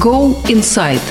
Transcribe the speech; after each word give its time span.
Go 0.00 0.34
Inside. 0.48 1.02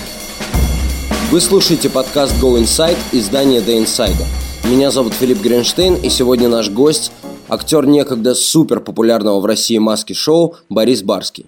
Вы 1.29 1.39
слушаете 1.39 1.87
подкаст 1.87 2.33
Go 2.41 2.59
Inside 2.59 2.97
издания 3.11 3.59
The 3.59 3.79
Insider. 3.83 4.25
Меня 4.63 4.89
зовут 4.89 5.13
Филипп 5.13 5.39
Гринштейн, 5.39 5.93
и 5.97 6.09
сегодня 6.09 6.49
наш 6.49 6.71
гость– 6.71 7.11
актер 7.47 7.85
некогда 7.85 8.33
супер 8.33 8.79
популярного 8.79 9.39
в 9.39 9.45
России 9.45 9.77
маски-шоу 9.77 10.55
Борис 10.67 11.03
Барский. 11.03 11.45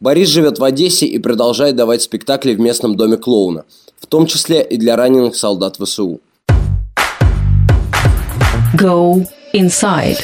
Борис 0.00 0.30
живет 0.30 0.58
в 0.58 0.64
Одессе 0.64 1.04
и 1.04 1.18
продолжает 1.18 1.76
давать 1.76 2.00
спектакли 2.00 2.54
в 2.54 2.60
местном 2.60 2.96
доме 2.96 3.18
клоуна, 3.18 3.66
в 4.00 4.06
том 4.06 4.26
числе 4.26 4.62
и 4.62 4.78
для 4.78 4.96
раненых 4.96 5.36
солдат 5.36 5.76
ВСУ. 5.76 6.20
Go 8.74 9.26
Inside. 9.52 10.18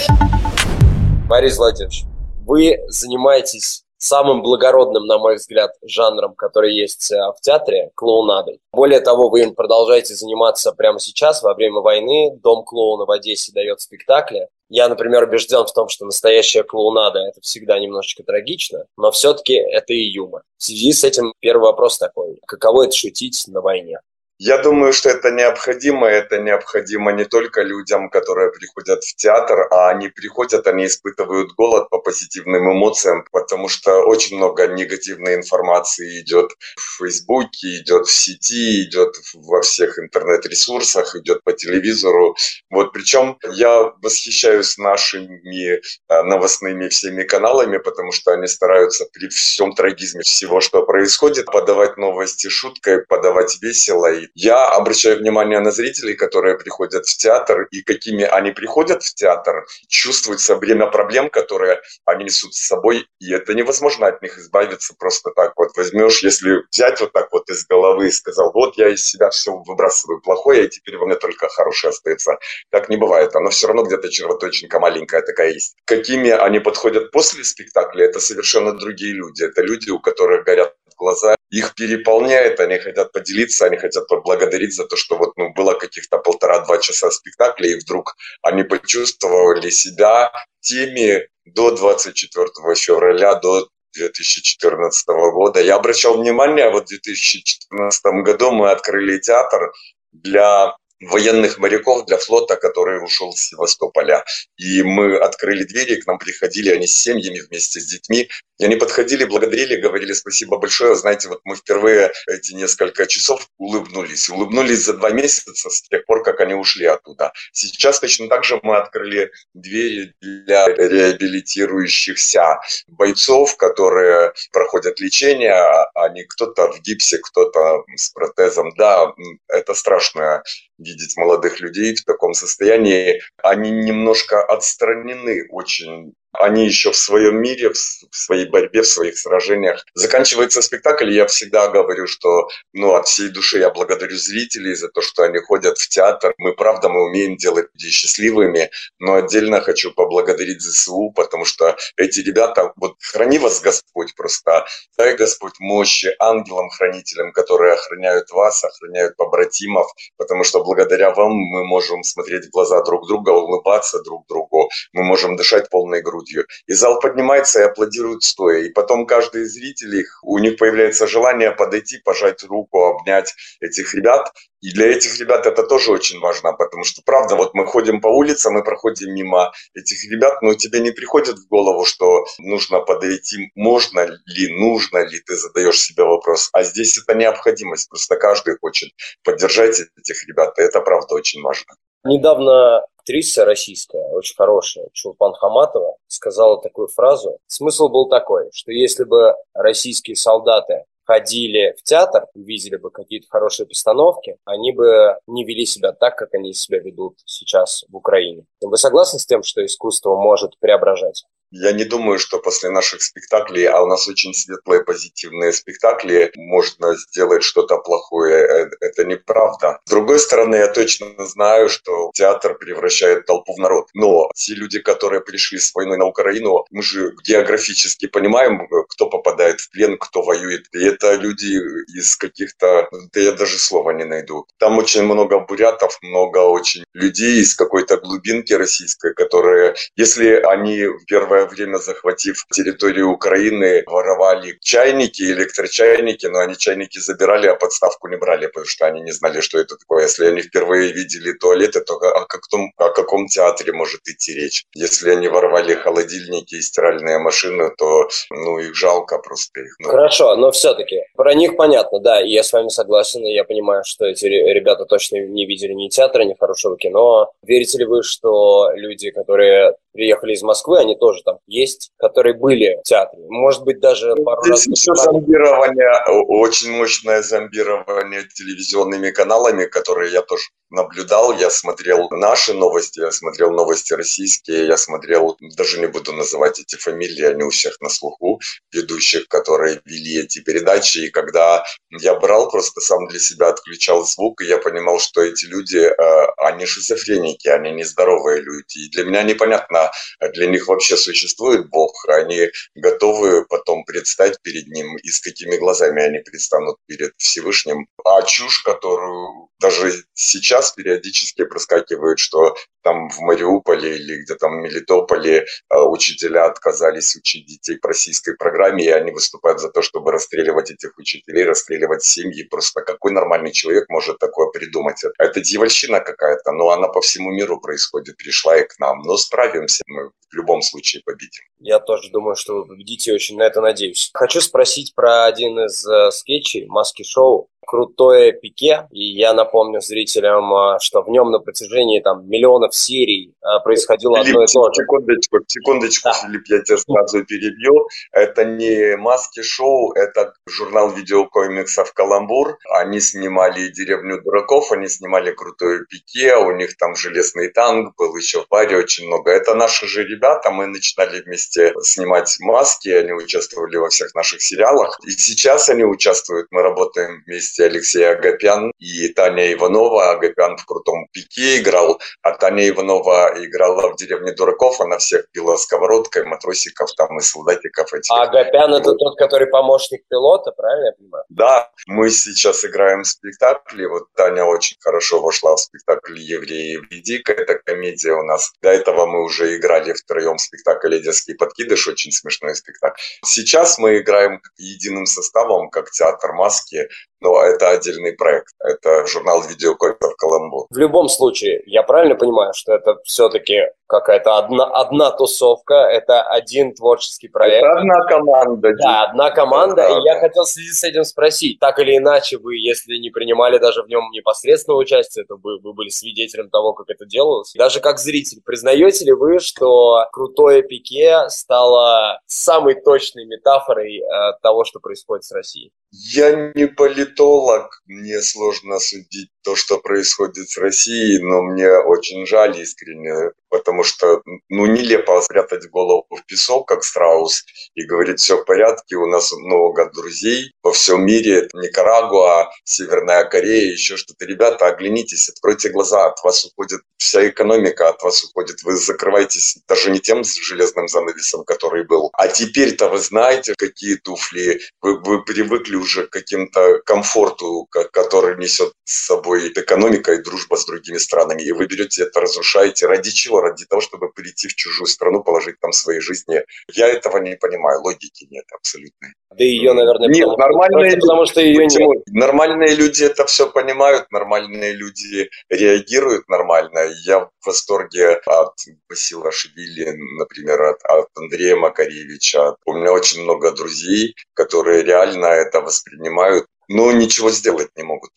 Борис 1.29 1.59
Владимирович, 1.59 2.05
вы 2.47 2.79
занимаетесь 2.89 3.85
самым 4.01 4.43
благородным, 4.43 5.07
на 5.07 5.19
мой 5.19 5.37
взгляд, 5.37 5.73
жанром, 5.83 6.35
который 6.35 6.75
есть 6.75 7.13
э, 7.13 7.17
в 7.17 7.41
театре, 7.43 7.91
клоунадой. 7.95 8.61
Более 8.73 9.01
того, 9.01 9.29
вы 9.29 9.43
им 9.43 9.55
продолжаете 9.55 10.15
заниматься 10.15 10.73
прямо 10.73 10.99
сейчас, 10.99 11.43
во 11.43 11.55
время 11.55 11.81
войны. 11.81 12.33
Дом 12.43 12.65
клоуна 12.65 13.05
в 13.05 13.11
Одессе 13.11 13.53
дает 13.53 13.81
спектакли. 13.81 14.49
Я, 14.71 14.89
например, 14.89 15.25
убежден 15.25 15.67
в 15.67 15.73
том, 15.73 15.89
что 15.89 16.07
настоящая 16.07 16.63
клоунада– 16.63 17.19
это 17.29 17.41
всегда 17.41 17.79
немножечко 17.79 18.23
трагично, 18.23 18.87
но 18.97 19.11
все-таки 19.11 19.55
это 19.55 19.93
и 19.93 20.03
юмор. 20.03 20.43
В 20.57 20.63
связи 20.63 20.93
с 20.93 21.05
этим 21.05 21.33
первый 21.41 21.65
вопрос 21.65 21.99
такой. 21.99 22.41
Каково 22.47 22.85
это 22.85 22.95
шутить 22.95 23.45
на 23.49 23.61
войне? 23.61 23.99
Я 24.43 24.57
думаю, 24.57 24.95
что 24.95 25.11
это 25.11 25.31
необходимо. 25.31 26.07
Это 26.07 26.39
необходимо 26.39 27.13
не 27.13 27.27
только 27.27 27.61
людям, 27.61 28.09
которые 28.09 28.51
приходят 28.51 29.05
в 29.05 29.15
театр, 29.15 29.69
а 29.71 29.91
они 29.91 30.09
приходят, 30.09 30.67
они 30.67 30.87
испытывают 30.87 31.53
голод 31.53 31.91
по 31.91 31.99
позитивным 31.99 32.73
эмоциям, 32.73 33.27
потому 33.33 33.69
что 33.69 34.01
очень 34.01 34.39
много 34.39 34.67
негативной 34.69 35.35
информации 35.35 36.23
идет 36.23 36.53
в 36.75 36.99
Фейсбуке, 36.99 37.81
идет 37.83 38.07
в 38.07 38.11
сети, 38.11 38.83
идет 38.85 39.15
во 39.35 39.61
всех 39.61 39.99
интернет-ресурсах, 39.99 41.17
идет 41.17 41.45
по 41.45 41.53
телевизору. 41.53 42.35
Вот 42.71 42.95
причем 42.95 43.37
я 43.53 43.93
восхищаюсь 44.01 44.79
нашими 44.79 45.75
э, 45.75 46.23
новостными 46.23 46.89
всеми 46.89 47.25
каналами, 47.25 47.77
потому 47.77 48.11
что 48.11 48.33
они 48.33 48.47
стараются 48.47 49.05
при 49.13 49.29
всем 49.29 49.75
трагизме 49.75 50.23
всего, 50.23 50.63
что 50.63 50.87
происходит, 50.87 51.45
подавать 51.45 51.99
новости 51.99 52.49
шуткой, 52.49 53.05
подавать 53.05 53.59
весело 53.61 54.11
и 54.11 54.30
я 54.35 54.69
обращаю 54.69 55.19
внимание 55.19 55.61
на 55.61 55.71
зрителей, 55.71 56.15
которые 56.15 56.59
приходят 56.59 57.07
в 57.07 57.17
театр, 57.17 57.67
и 57.71 57.83
какими 57.83 58.25
они 58.25 58.53
приходят 58.53 59.03
в 59.03 59.15
театр, 59.15 59.67
чувствуется 59.89 60.57
время 60.57 60.87
проблем, 60.87 61.31
которые 61.31 61.81
они 62.05 62.25
несут 62.25 62.55
с 62.55 62.67
собой, 62.67 63.07
и 63.21 63.33
это 63.33 63.55
невозможно 63.55 64.07
от 64.07 64.23
них 64.23 64.39
избавиться 64.39 64.95
просто 64.99 65.31
так 65.31 65.53
вот. 65.57 65.77
Возьмешь, 65.77 66.23
если 66.23 66.63
взять 66.71 67.01
вот 67.01 67.13
так 67.13 67.33
вот 67.33 67.49
из 67.51 67.67
головы 67.67 68.09
и 68.09 68.11
сказал, 68.11 68.53
вот 68.53 68.77
я 68.77 68.89
из 68.89 69.05
себя 69.05 69.31
все 69.31 69.53
выбрасываю 69.53 70.21
плохое, 70.21 70.67
и 70.67 70.69
теперь 70.69 70.97
во 70.97 71.07
мне 71.07 71.17
только 71.17 71.49
хорошее 71.49 71.91
остается. 71.91 72.39
Так 72.71 72.89
не 72.89 72.97
бывает, 72.97 73.35
оно 73.35 73.51
все 73.51 73.67
равно 73.67 73.83
где-то 73.83 74.11
червоточинка 74.11 74.81
маленькая 74.81 75.23
такая 75.23 75.53
есть. 75.53 75.77
Какими 75.85 76.31
они 76.31 76.61
подходят 76.61 77.11
после 77.11 77.45
спектакля, 77.45 78.07
это 78.07 78.21
совершенно 78.21 78.73
другие 78.73 79.13
люди. 79.13 79.43
Это 79.43 79.63
люди, 79.63 79.91
у 79.91 79.99
которых 79.99 80.45
горят 80.45 80.75
глаза, 81.01 81.35
их 81.51 81.75
переполняет, 81.75 82.61
они 82.61 82.79
хотят 82.79 83.13
поделиться, 83.13 83.67
они 83.67 83.77
хотят 83.77 84.07
поблагодарить 84.07 84.75
за 84.75 84.87
то, 84.87 84.97
что 84.97 85.17
вот 85.17 85.33
ну, 85.37 85.53
было 85.53 85.75
каких-то 85.75 86.19
полтора-два 86.19 86.79
часа 86.79 87.11
спектакля, 87.11 87.71
и 87.71 87.81
вдруг 87.81 88.15
они 88.43 88.63
почувствовали 88.63 89.71
себя 89.71 90.31
теми 90.61 91.27
до 91.45 91.71
24 91.71 92.47
февраля, 92.77 93.35
до 93.35 93.69
2014 93.97 95.09
года. 95.33 95.61
Я 95.61 95.77
обращал 95.77 96.19
внимание, 96.19 96.71
вот 96.71 96.85
в 96.85 96.89
2014 96.89 98.03
году 98.25 98.53
мы 98.53 98.71
открыли 98.71 99.19
театр 99.19 99.73
для 100.13 100.77
военных 101.01 101.59
моряков 101.59 102.07
для 102.07 102.19
флота, 102.19 102.57
который 102.57 103.03
ушел 103.03 103.33
с 103.33 103.49
Севастополя. 103.49 104.25
И 104.57 104.83
мы 104.83 105.17
открыли 105.17 105.65
двери, 105.65 106.01
к 106.01 106.07
нам 106.07 106.19
приходили 106.19 106.71
они 106.71 106.87
с 106.87 106.97
семьями 106.97 107.41
вместе 107.41 107.81
с 107.81 107.87
детьми. 107.87 108.29
И 108.59 108.65
они 108.65 108.77
подходили, 108.77 109.25
благодарили, 109.25 109.81
говорили 109.81 110.13
спасибо 110.13 110.59
большое. 110.59 110.95
Знаете, 110.95 111.29
вот 111.29 111.41
мы 111.45 111.57
впервые 111.57 112.13
эти 112.27 112.53
несколько 112.53 113.07
часов 113.07 113.49
улыбнулись. 113.57 114.29
Улыбнулись 114.29 114.85
за 114.85 114.93
два 114.93 115.11
месяца 115.11 115.71
с 115.71 115.83
тех 115.83 116.05
пор, 116.05 116.23
как 116.23 116.41
они 116.41 116.53
ушли 116.53 116.85
оттуда. 116.85 117.33
Сейчас 117.53 118.01
точно 118.01 118.29
так 118.29 118.45
же 118.45 118.61
мы 118.63 118.77
открыли 118.77 119.31
двери 119.55 120.13
для 120.21 120.67
реабилитирующихся 120.69 122.61
бойцов, 122.89 123.57
которые 123.57 124.35
проходят 124.53 125.01
лечение, 125.01 125.55
а 125.55 126.09
не 126.11 126.25
кто-то 126.25 126.71
в 126.71 126.81
гипсе, 126.83 127.17
кто-то 127.19 127.85
с 127.97 128.11
протезом. 128.11 128.75
Да, 128.77 129.15
это 129.49 129.73
страшная 129.73 130.43
видеть 130.81 131.17
молодых 131.17 131.61
людей 131.61 131.95
в 131.95 132.05
таком 132.05 132.35
состоянии. 132.35 133.21
Они 133.43 133.71
немножко 133.71 134.43
отстранены 134.43 135.47
очень 135.51 136.15
они 136.33 136.65
еще 136.65 136.93
в 136.93 136.97
своем 136.97 137.41
мире, 137.41 137.71
в 137.71 137.77
своей 138.17 138.49
борьбе, 138.49 138.83
в 138.83 138.87
своих 138.87 139.19
сражениях. 139.19 139.85
Заканчивается 139.95 140.63
спектакль, 140.63 141.11
и 141.11 141.15
я 141.15 141.27
всегда 141.27 141.69
говорю, 141.69 142.07
что 142.07 142.49
ну, 142.73 142.95
от 142.95 143.09
всей 143.09 143.29
души 143.29 143.59
я 143.59 143.71
благодарю 143.71 144.17
зрителей 144.17 144.75
за 144.75 144.89
то, 144.89 145.03
что 145.03 145.25
они 145.25 145.39
ходят 145.39 145.79
в 145.79 145.89
театр. 145.89 146.35
Мы, 146.39 146.55
правда, 146.55 146.89
мы 146.89 147.05
умеем 147.05 147.37
делать 147.37 147.67
людей 147.75 147.91
счастливыми, 147.91 148.71
но 148.99 149.15
отдельно 149.15 149.61
хочу 149.61 149.93
поблагодарить 149.93 150.63
ЗСУ, 150.63 151.13
потому 151.15 151.45
что 151.45 151.77
эти 151.97 152.21
ребята, 152.21 152.73
вот 152.77 152.95
храни 153.01 153.39
вас 153.39 153.61
Господь 153.61 154.15
просто, 154.15 154.67
дай 154.97 155.17
Господь 155.17 155.59
мощи 155.59 156.15
ангелам-хранителям, 156.19 157.33
которые 157.33 157.75
охраняют 157.75 158.31
вас, 158.31 158.65
охраняют 158.65 159.17
побратимов, 159.17 159.89
потому 160.17 160.45
что 160.45 160.63
благодаря 160.63 161.11
вам 161.11 161.33
мы 161.33 161.65
можем 161.65 162.03
смотреть 162.05 162.47
в 162.47 162.51
глаза 162.51 162.83
друг 162.83 163.07
друга, 163.09 163.31
улыбаться 163.31 164.01
друг 164.03 164.27
другу, 164.29 164.71
мы 164.93 165.03
можем 165.03 165.37
дышать 165.37 165.69
полной 165.69 166.03
грудью 166.03 166.20
грудью. 166.21 166.47
И 166.67 166.73
зал 166.73 167.01
поднимается 167.01 167.61
и 167.61 167.65
аплодирует 167.65 168.23
стоя. 168.23 168.61
И 168.61 168.71
потом 168.71 169.07
каждый 169.07 169.43
из 169.43 169.55
зрителей, 169.55 170.05
у 170.23 170.39
них 170.39 170.57
появляется 170.57 171.07
желание 171.07 171.53
подойти, 171.53 171.99
пожать 171.99 172.43
руку, 172.45 172.85
обнять 172.87 173.35
этих 173.61 173.95
ребят. 173.95 174.33
И 174.61 174.73
для 174.73 174.89
этих 174.89 175.19
ребят 175.19 175.47
это 175.47 175.63
тоже 175.63 175.91
очень 175.91 176.21
важно, 176.21 176.53
потому 176.53 176.85
что, 176.85 177.01
правда, 177.05 177.35
вот 177.35 177.55
мы 177.55 177.65
ходим 177.65 178.01
по 178.01 178.09
улицам, 178.09 178.55
мы 178.55 178.63
проходим 178.63 179.15
мимо 179.15 179.53
этих 179.75 180.05
ребят, 180.11 180.43
но 180.43 180.55
тебе 180.55 180.81
не 180.81 180.91
приходит 180.91 181.37
в 181.39 181.49
голову, 181.49 181.87
что 181.87 182.27
нужно 182.39 182.81
подойти, 182.81 183.51
можно 183.55 184.07
ли, 184.27 184.61
нужно 184.61 184.99
ли, 184.99 185.19
ты 185.21 185.35
задаешь 185.35 185.81
себе 185.81 186.05
вопрос. 186.05 186.51
А 186.53 186.63
здесь 186.63 186.99
это 186.99 187.15
необходимость, 187.15 187.89
просто 187.89 188.17
каждый 188.17 188.59
хочет 188.61 188.91
поддержать 189.25 189.81
этих 189.81 190.29
ребят, 190.29 190.59
и 190.59 190.63
это, 190.63 190.81
правда, 190.83 191.15
очень 191.15 191.41
важно. 191.41 191.75
Недавно 192.05 192.83
актриса 193.01 193.45
российская, 193.45 194.05
очень 194.13 194.37
хорошая, 194.37 194.89
Чулпан 194.93 195.33
Хаматова, 195.35 195.97
сказала 196.07 196.61
такую 196.61 196.89
фразу. 196.89 197.39
Смысл 197.47 197.89
был 197.89 198.09
такой, 198.09 198.51
что 198.53 198.73
если 198.73 199.05
бы 199.05 199.35
российские 199.55 200.17
солдаты 200.17 200.85
ходили 201.05 201.75
в 201.79 201.83
театр, 201.83 202.27
видели 202.35 202.77
бы 202.77 202.91
какие-то 202.91 203.27
хорошие 203.29 203.67
постановки, 203.67 204.37
они 204.45 204.73
бы 204.73 205.17
не 205.27 205.45
вели 205.45 205.67
себя 205.67 205.93
так, 205.93 206.17
как 206.17 206.35
они 206.35 206.53
себя 206.53 206.79
ведут 206.79 207.17
сейчас 207.25 207.85
в 207.89 207.97
Украине. 207.97 208.45
Вы 208.61 208.77
согласны 208.77 209.19
с 209.19 209.27
тем, 209.27 209.43
что 209.43 209.65
искусство 209.65 210.15
может 210.17 210.59
преображать? 210.61 211.25
Я 211.53 211.73
не 211.73 211.85
думаю, 211.85 212.19
что 212.19 212.39
после 212.39 212.71
наших 212.71 213.03
спектаклей, 213.03 213.65
а 213.65 213.83
у 213.83 213.87
нас 213.87 214.07
очень 214.09 214.33
светлые, 214.35 214.85
позитивные 214.85 215.53
спектакли, 215.53 216.31
можно 216.37 216.95
сделать 216.97 217.43
что-то 217.43 217.79
плохое. 217.79 218.37
Э, 218.37 218.71
это 218.81 219.05
неправда. 219.05 219.81
С 219.85 219.91
другой 219.91 220.21
стороны, 220.21 220.57
я 220.57 220.69
точно 220.69 221.07
знаю, 221.27 221.69
что 221.69 222.11
театр 222.15 222.57
превращает 222.57 223.27
толпу 223.27 223.55
в 223.55 223.59
народ. 223.59 223.89
Но 223.95 224.29
те 224.35 224.55
люди, 224.55 224.79
которые 224.79 225.21
пришли 225.23 225.59
с 225.59 225.75
войной 225.75 225.99
на 225.99 226.07
Украину, 226.07 226.65
мы 226.71 226.83
же 226.83 227.15
географически 227.25 228.07
понимаем, 228.07 228.69
кто 229.01 229.09
попадает 229.09 229.61
в 229.61 229.71
плен, 229.71 229.97
кто 229.97 230.21
воюет. 230.21 230.67
И 230.73 230.85
это 230.85 231.15
люди 231.15 231.59
из 231.99 232.17
каких-то... 232.17 232.87
Да 233.15 233.21
я 233.21 233.33
даже 233.33 233.59
слова 233.59 233.93
не 233.93 234.05
найду. 234.05 234.47
Там 234.59 234.77
очень 234.77 235.05
много 235.05 235.39
бурятов, 235.39 235.99
много 236.03 236.39
очень 236.39 236.85
людей 236.93 237.41
из 237.41 237.55
какой-то 237.55 237.97
глубинки 237.97 238.53
российской, 238.53 239.15
которые, 239.15 239.75
если 239.97 240.33
они 240.35 240.85
в 240.85 241.07
первое 241.07 241.47
время, 241.47 241.79
захватив 241.79 242.45
территорию 242.53 243.09
Украины, 243.09 243.85
воровали 243.87 244.59
чайники, 244.61 245.23
электрочайники, 245.23 246.27
но 246.27 246.41
они 246.41 246.59
чайники 246.59 246.99
забирали, 246.99 247.47
а 247.47 247.55
подставку 247.55 248.09
не 248.09 248.19
брали, 248.19 248.49
потому 248.49 248.67
что 248.67 248.87
они 248.87 249.01
не 249.01 249.13
знали, 249.13 249.41
что 249.41 249.59
это 249.59 249.77
такое. 249.77 250.03
Если 250.03 250.27
они 250.27 250.43
впервые 250.43 250.93
видели 250.93 251.33
туалеты, 251.33 251.81
то 251.81 251.95
о 251.95 252.27
каком, 252.27 252.71
о 252.77 252.91
каком 252.91 253.29
театре 253.29 253.73
может 253.73 254.07
идти 254.07 254.35
речь? 254.35 254.65
Если 254.75 255.09
они 255.11 255.29
воровали 255.29 255.75
холодильники 255.75 256.57
и 256.57 256.61
стиральные 256.61 257.19
машины, 257.19 257.71
то 257.79 258.11
ну 258.31 258.59
их 258.59 258.75
жалко 258.75 258.90
просто. 258.99 259.61
Их, 259.61 259.77
ну. 259.81 259.89
Хорошо, 259.89 260.37
но 260.37 260.51
все-таки 260.51 261.03
Про 261.17 261.35
них 261.35 261.57
понятно, 261.57 262.01
да, 262.01 262.23
и 262.23 262.31
я 262.31 262.43
с 262.43 262.53
вами 262.53 262.69
согласен, 262.69 263.25
и 263.25 263.33
я 263.33 263.45
понимаю, 263.45 263.83
что 263.85 264.07
эти 264.07 264.27
ребята 264.27 264.85
точно 264.85 265.19
не 265.19 265.47
видели 265.47 265.73
ни 265.73 265.89
театра, 265.89 266.23
ни 266.23 266.35
хорошего 266.39 266.77
кино. 266.77 267.31
Верите 267.43 267.79
ли 267.79 267.85
вы, 267.85 268.03
что 268.03 268.71
люди, 268.75 269.11
которые 269.11 269.75
приехали 269.93 270.35
из 270.35 270.43
Москвы, 270.43 270.79
они 270.79 270.97
тоже 270.97 271.23
там 271.25 271.39
есть, 271.47 271.91
которые 271.99 272.35
были 272.35 272.79
в 272.81 272.83
театре? 272.83 273.23
Может 273.29 273.65
быть, 273.65 273.81
даже 273.81 274.15
пару 274.17 274.43
Здесь 274.45 274.67
раз... 274.67 274.79
еще 274.79 274.95
зомбирование, 274.95 275.91
очень 276.29 276.73
мощное 276.73 277.23
зомбирование 277.23 278.23
телевизионными 278.35 279.11
каналами, 279.11 279.65
которые 279.65 280.13
я 280.13 280.23
тоже 280.23 280.45
наблюдал, 280.71 281.33
я 281.33 281.51
смотрел 281.51 282.09
наши 282.11 282.55
новости, 282.55 283.01
я 283.01 283.11
смотрел 283.11 283.51
новости 283.51 283.93
российские, 283.93 284.67
я 284.67 284.77
смотрел, 284.77 285.37
даже 285.57 285.81
не 285.81 285.87
буду 285.87 286.13
называть 286.13 286.61
эти 286.61 286.77
фамилии, 286.77 287.25
они 287.25 287.43
у 287.43 287.51
всех 287.51 287.81
на 287.81 287.89
слуху, 287.89 288.41
ведущих, 288.73 289.29
которые 289.29 289.81
вели 289.85 290.21
эти 290.21 290.41
передачи, 290.41 290.99
и 290.99 291.11
когда 291.11 291.65
я 291.91 292.15
брал, 292.15 292.51
просто 292.51 292.81
сам 292.81 293.07
для 293.09 293.19
себя 293.19 293.49
отключал 293.49 294.05
звук, 294.05 294.43
и 294.43 294.47
я 294.47 294.59
понимал, 294.59 294.99
что 294.99 295.23
эти 295.23 295.47
люди, 295.47 295.79
э, 295.79 296.27
они 296.39 296.67
шизофреники, 296.67 297.49
они 297.49 297.73
нездоровые 297.73 298.41
люди, 298.41 298.87
и 298.87 298.91
для 298.91 299.05
меня 299.05 299.23
непонятно, 299.23 299.91
для 300.35 300.47
них 300.47 300.69
вообще 300.69 300.97
существует 300.97 301.69
Бог, 301.69 301.93
они 302.09 302.49
готовы 302.75 303.45
потом 303.47 303.85
предстать 303.85 304.41
перед 304.43 304.67
Ним, 304.69 304.97
и 304.97 305.09
с 305.09 305.21
какими 305.21 305.57
глазами 305.57 306.03
они 306.03 306.19
предстанут 306.19 306.77
перед 306.87 307.13
Всевышним, 307.17 307.87
а 308.05 308.23
чушь, 308.23 308.63
которую 308.63 309.49
даже 309.61 309.93
сейчас 310.15 310.73
периодически 310.73 311.45
проскакивает, 311.45 312.19
что 312.19 312.57
там 312.83 313.11
в 313.11 313.21
Мариуполе 313.21 313.97
или 313.97 314.23
где-то 314.23 314.49
в 314.49 314.53
Мелитополе 314.53 315.45
э, 315.45 315.79
учителя 315.79 316.47
отказались 316.47 317.15
учить 317.15 317.47
детей 317.47 317.77
по 317.77 317.89
российской 317.89 318.37
программе, 318.37 318.60
и 318.69 318.89
они 318.89 319.13
выступают 319.13 319.61
за 319.61 319.71
то, 319.71 319.83
чтобы 319.83 320.13
расстреливать 320.13 320.71
этих 320.71 320.97
учителей, 320.99 321.45
расстреливать 321.45 322.03
семьи. 322.03 322.43
Просто 322.45 322.83
какой 322.83 323.13
нормальный 323.13 323.53
человек 323.53 323.89
может 323.89 324.19
такое 324.19 324.49
придумать? 324.49 325.03
Это 325.19 325.41
дьявольщина 325.41 326.01
какая-то, 326.01 326.53
но 326.53 326.71
она 326.71 326.89
по 326.89 327.01
всему 327.01 327.31
миру 327.31 327.61
происходит, 327.61 328.17
пришла 328.17 328.57
и 328.57 328.67
к 328.67 328.79
нам. 328.79 329.03
Но 329.03 329.17
справимся, 329.17 329.83
мы 329.87 330.11
в 330.31 330.35
любом 330.35 330.63
случае 330.63 331.03
победим. 331.05 331.45
Я 331.59 331.79
тоже 331.79 332.11
думаю, 332.11 332.37
что 332.37 332.55
вы 332.55 332.67
победите, 332.67 333.13
очень 333.13 333.37
на 333.37 333.43
это 333.43 333.61
надеюсь. 333.61 334.11
Хочу 334.15 334.41
спросить 334.41 334.95
про 334.95 335.27
один 335.27 335.59
из 335.61 335.85
э, 335.87 336.11
скетчей 336.13 336.67
«Маски-шоу» 336.67 337.49
крутое 337.71 338.33
пике, 338.33 338.89
и 338.91 339.17
я 339.17 339.33
напомню 339.33 339.81
зрителям, 339.81 340.53
а, 340.53 340.81
что 340.81 341.03
в 341.03 341.09
нем 341.09 341.31
на 341.31 341.39
протяжении 341.39 342.01
там 342.01 342.29
миллионов 342.29 342.75
серий 342.75 343.33
а, 343.43 343.61
происходило 343.61 344.17
Филипп, 344.17 344.29
одно 344.29 344.43
и 344.43 344.47
то 344.49 344.73
же. 344.73 344.83
Секундочку, 344.83 345.39
секундочку, 345.47 346.09
да. 346.09 346.13
Филипп, 346.15 346.43
я 346.49 346.63
тебя 346.63 346.77
сразу 346.79 347.25
перебью. 347.25 347.87
Это 348.11 348.45
не 348.45 348.97
маски-шоу, 348.97 349.93
это 349.93 350.33
журнал 350.49 350.91
видеокомиксов 350.91 351.93
«Каламбур». 351.93 352.59
Они 352.71 352.99
снимали 352.99 353.69
«Деревню 353.69 354.21
дураков», 354.21 354.73
они 354.73 354.89
снимали 354.89 355.31
крутое 355.31 355.85
пике, 355.89 356.35
у 356.39 356.51
них 356.51 356.77
там 356.77 356.97
железный 356.97 357.51
танк 357.51 357.95
был 357.97 358.17
еще 358.17 358.43
в 358.43 358.49
паре 358.49 358.77
очень 358.79 359.07
много. 359.07 359.31
Это 359.31 359.55
наши 359.55 359.87
же 359.87 360.03
ребята, 360.03 360.51
мы 360.51 360.67
начинали 360.67 361.23
вместе 361.23 361.73
снимать 361.83 362.37
маски, 362.41 362.89
они 362.89 363.13
участвовали 363.13 363.77
во 363.77 363.91
всех 363.91 364.13
наших 364.17 364.43
сериалах. 364.43 364.99
И 365.07 365.13
сейчас 365.13 365.69
они 365.69 365.85
участвуют, 365.85 366.49
мы 366.51 366.63
работаем 366.63 367.23
вместе 367.27 367.60
Алексей 367.63 368.05
Агапян 368.05 368.73
и 368.79 369.09
Таня 369.09 369.53
Иванова. 369.53 370.11
Агапян 370.11 370.57
в 370.57 370.65
крутом 370.65 371.07
пике 371.13 371.61
играл, 371.61 372.01
а 372.23 372.33
Таня 372.33 372.69
Иванова 372.69 373.35
играла 373.37 373.93
в 373.93 373.97
«Деревне 373.97 374.33
дураков». 374.33 374.81
Она 374.81 374.99
всех 374.99 375.31
пила 375.31 375.57
сковородкой, 375.57 376.25
матросиков 376.25 376.93
там 376.95 377.19
и 377.19 377.21
солдатиков 377.21 377.93
этих. 377.93 378.11
А 378.11 378.23
Агапян– 378.23 378.75
это 378.75 378.95
тот, 378.95 379.19
который 379.19 379.47
помощник 379.47 380.03
пилота, 380.09 380.53
правильно 380.53 380.87
я 380.87 380.93
понимаю? 380.93 381.25
Да, 381.29 381.71
мы 381.87 382.11
сейчас 382.11 382.65
играем 382.65 383.03
в 383.03 383.09
спектакле. 383.09 383.89
Вот 383.89 384.05
Таня 384.17 384.45
очень 384.45 384.77
хорошо 384.81 385.21
вошла 385.21 385.57
в 385.57 385.61
спектакль 385.61 386.19
«Евреи 386.19 386.77
в 386.77 386.89
Дика». 387.03 387.33
Это 387.33 387.55
комедия 387.55 388.13
у 388.13 388.23
нас. 388.23 388.53
До 388.63 388.71
этого 388.71 389.07
мы 389.07 389.25
уже 389.25 389.57
играли 389.57 389.93
втроем 389.93 390.39
спектакль 390.39 390.99
«Детский 391.01 391.35
подкидыш». 391.35 391.89
Очень 391.89 392.13
смешной 392.13 392.55
спектакль. 392.55 393.01
Сейчас 393.25 393.79
мы 393.79 393.99
играем 393.99 394.41
единым 394.57 395.07
составом, 395.07 395.71
как 395.71 395.91
театр 395.91 396.33
маски 396.33 396.89
но 397.21 397.43
это 397.43 397.71
отдельный 397.71 398.13
проект. 398.13 398.49
Это 398.59 399.07
журнал 399.07 399.43
видеокопиев 399.43 400.17
«Каламбур». 400.17 400.67
В 400.71 400.77
любом 400.77 401.09
случае, 401.09 401.63
я 401.67 401.83
правильно 401.83 402.15
понимаю, 402.15 402.53
что 402.55 402.75
это 402.75 402.99
все-таки 403.05 403.67
какая-то 403.87 404.39
одна, 404.39 404.65
одна 404.65 405.11
тусовка, 405.11 405.75
это 405.75 406.23
один 406.23 406.75
творческий 406.75 407.29
проект. 407.29 407.65
Это 407.65 407.79
одна 407.79 408.05
команда. 408.07 408.71
Да, 408.81 409.05
одна 409.05 409.31
команда. 409.31 409.77
Да, 409.77 409.89
и 409.89 409.95
да. 409.95 410.15
я 410.15 410.21
хотел 410.21 410.45
в 410.45 410.49
связи 410.49 410.71
с 410.71 410.85
этим 410.85 411.05
спросить, 411.05 411.59
так 411.59 411.79
или 411.81 411.97
иначе 411.97 412.39
вы, 412.39 412.57
если 412.57 412.97
не 412.97 413.11
принимали 413.11 413.59
даже 413.59 413.83
в 413.83 413.89
нем 413.89 414.11
непосредственного 414.13 414.81
участия, 414.81 415.25
то 415.25 415.37
вы, 415.37 415.59
вы 415.61 415.75
были 415.75 415.89
свидетелем 415.89 416.51
того, 416.51 416.73
как 416.73 416.89
это 416.89 417.05
делалось. 417.05 417.53
Даже 417.57 417.81
как 417.81 417.99
зритель, 417.99 418.41
признаете 418.45 419.05
ли 419.05 419.13
вы, 419.13 419.41
что 419.41 420.07
крутое 420.13 420.63
пике 420.63 421.29
стало 421.29 422.21
самой 422.27 422.81
точной 422.81 423.27
метафорой 423.27 423.99
э, 423.99 424.33
того, 424.41 424.65
что 424.65 424.79
происходит 424.79 425.25
с 425.25 425.33
Россией? 425.33 425.73
Я 425.93 426.53
не 426.55 426.69
политолог, 426.69 427.83
мне 427.87 428.23
сложно 428.23 428.79
судить 428.79 429.31
то, 429.43 429.57
что 429.57 429.79
происходит 429.79 430.49
с 430.49 430.59
Россией, 430.59 431.19
но 431.21 431.43
мне 431.43 431.69
очень 431.79 432.27
жаль 432.27 432.57
искренне, 432.61 433.33
потому 433.49 433.83
что 433.83 434.23
ну 434.49 434.67
нелепо 434.67 435.21
спрятать 435.23 435.69
голову 435.69 436.07
в 436.11 436.25
песок, 436.27 436.69
как 436.69 436.85
страус, 436.85 437.45
и 437.75 437.83
говорить 437.85 438.21
все 438.21 438.37
в 438.37 438.45
порядке, 438.45 438.97
у 438.97 439.07
нас 439.07 439.33
много 439.33 439.91
друзей 439.91 440.53
во 440.63 440.73
всем 440.73 441.05
мире, 441.05 441.49
Никарагуа, 441.55 442.51
Северная 442.65 443.25
Корея, 443.25 443.73
еще 443.73 443.97
что-то. 443.97 444.25
Ребята, 444.27 444.67
оглянитесь, 444.67 445.29
откройте 445.29 445.71
глаза, 445.71 446.07
от 446.07 446.23
вас 446.23 446.45
уходит 446.45 446.83
вся 446.99 447.27
экономика, 447.29 447.89
от 447.89 448.03
вас 448.03 448.23
уходит, 448.25 448.63
вы 448.63 448.77
закрываетесь 448.77 449.59
даже 449.67 449.91
не 449.91 449.99
тем 449.99 450.23
железным 450.23 450.87
занавесом, 450.87 451.45
который 451.45 451.85
был, 451.85 452.11
а 452.13 452.29
теперь-то 452.29 452.89
вы 452.89 452.99
знаете, 452.99 453.55
какие 453.57 453.97
туфли, 453.97 454.61
вы, 454.83 455.01
вы 455.01 455.25
привыкли 455.25 455.77
уже 455.81 456.07
к 456.07 456.11
каким-то 456.11 456.81
комфорту, 456.85 457.67
который 457.93 458.37
несет 458.37 458.73
с 458.85 459.07
собой 459.07 459.49
экономика 459.49 460.13
и 460.13 460.23
дружба 460.23 460.57
с 460.57 460.67
другими 460.67 460.99
странами, 460.99 461.43
и 461.43 461.53
вы 461.53 461.67
берете 461.67 462.05
это, 462.05 462.21
разрушаете. 462.21 462.87
Ради 462.87 463.11
чего? 463.11 463.41
Ради 463.41 463.65
того, 463.67 463.81
чтобы 463.81 464.13
прийти 464.13 464.49
в 464.49 464.55
чужую 464.55 464.87
страну, 464.87 465.23
положить 465.23 465.59
там 465.61 465.73
свои 465.73 466.01
жизни. 466.01 466.43
Я 466.73 466.89
этого 466.89 467.19
не 467.19 467.37
понимаю, 467.37 467.81
логики 467.83 468.27
нет 468.31 468.45
абсолютной. 468.55 469.15
Да 469.37 469.45
ее, 469.45 469.73
наверное, 469.75 470.09
нет, 470.09 470.27
потому, 470.27 470.39
нормальные, 470.39 470.97
потому 470.97 471.25
что 471.25 471.41
ее 471.41 471.65
почему? 471.65 471.95
нет. 471.95 472.03
Нормальные 472.09 472.75
люди 472.75 473.05
это 473.05 473.25
все 473.27 473.49
понимают, 473.49 474.11
нормальные 474.11 474.73
люди 474.73 475.31
реагируют 475.49 476.29
нормально. 476.29 476.91
Я 477.05 477.21
в 477.21 477.31
восторге 477.47 478.21
от 478.27 478.55
Басила 478.89 479.31
Шибили, 479.31 479.95
например, 480.19 480.61
от, 480.63 480.83
от 480.85 481.09
Андрея 481.17 481.55
Макаревича. 481.55 482.57
У 482.67 482.73
меня 482.73 482.93
очень 482.93 483.23
много 483.23 483.53
друзей, 483.53 484.17
которые 484.35 484.83
реально 484.83 485.27
это 485.27 485.61
воспринимают 485.71 486.47
но 486.71 486.93
ничего 486.93 487.31
сделать 487.31 487.69
не 487.77 487.83
могут. 487.83 488.11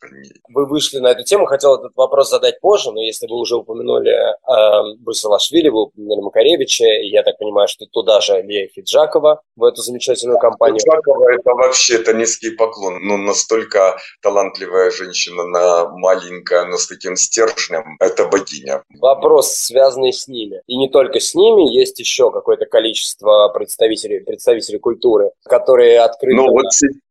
Вы 0.49 0.67
вышли 0.67 0.99
на 0.99 1.07
эту 1.07 1.23
тему, 1.23 1.47
хотел 1.47 1.73
этот 1.73 1.91
вопрос 1.95 2.29
задать 2.29 2.61
позже, 2.61 2.91
но 2.91 3.01
если 3.01 3.25
вы 3.25 3.39
уже 3.39 3.55
упомянули 3.55 4.11
э, 4.11 4.95
Басилашвили, 4.99 5.69
вы 5.69 5.85
упомянули 5.85 6.21
Макаревича, 6.21 6.85
и 6.85 7.09
я 7.09 7.23
так 7.23 7.39
понимаю, 7.39 7.67
что 7.67 7.87
туда 7.87 8.21
же 8.21 8.43
Лея 8.43 8.67
Фиджакова 8.67 9.41
в 9.55 9.63
эту 9.63 9.81
замечательную 9.81 10.37
компанию. 10.37 10.79
Фиджакова– 10.79 11.33
это 11.33 11.51
вообще 11.51 11.95
это 11.95 12.13
низкий 12.13 12.51
поклон. 12.51 12.99
Ну, 13.01 13.17
настолько 13.17 13.97
талантливая 14.21 14.91
женщина, 14.91 15.45
на 15.45 15.89
маленькая, 15.89 16.65
но 16.65 16.77
с 16.77 16.85
таким 16.85 17.15
стержнем– 17.15 17.97
это 17.99 18.27
богиня. 18.27 18.83
Вопрос, 18.99 19.51
связанный 19.55 20.13
с 20.13 20.27
ними. 20.27 20.61
И 20.67 20.77
не 20.77 20.89
только 20.89 21.19
с 21.19 21.33
ними, 21.33 21.75
есть 21.75 21.99
еще 21.99 22.29
какое-то 22.29 22.67
количество 22.67 23.49
представителей, 23.49 24.19
представителей 24.19 24.77
культуры, 24.77 25.31
которые 25.43 26.01
открыты... 26.01 26.35
Ну, 26.35 26.51
вот 26.51 26.65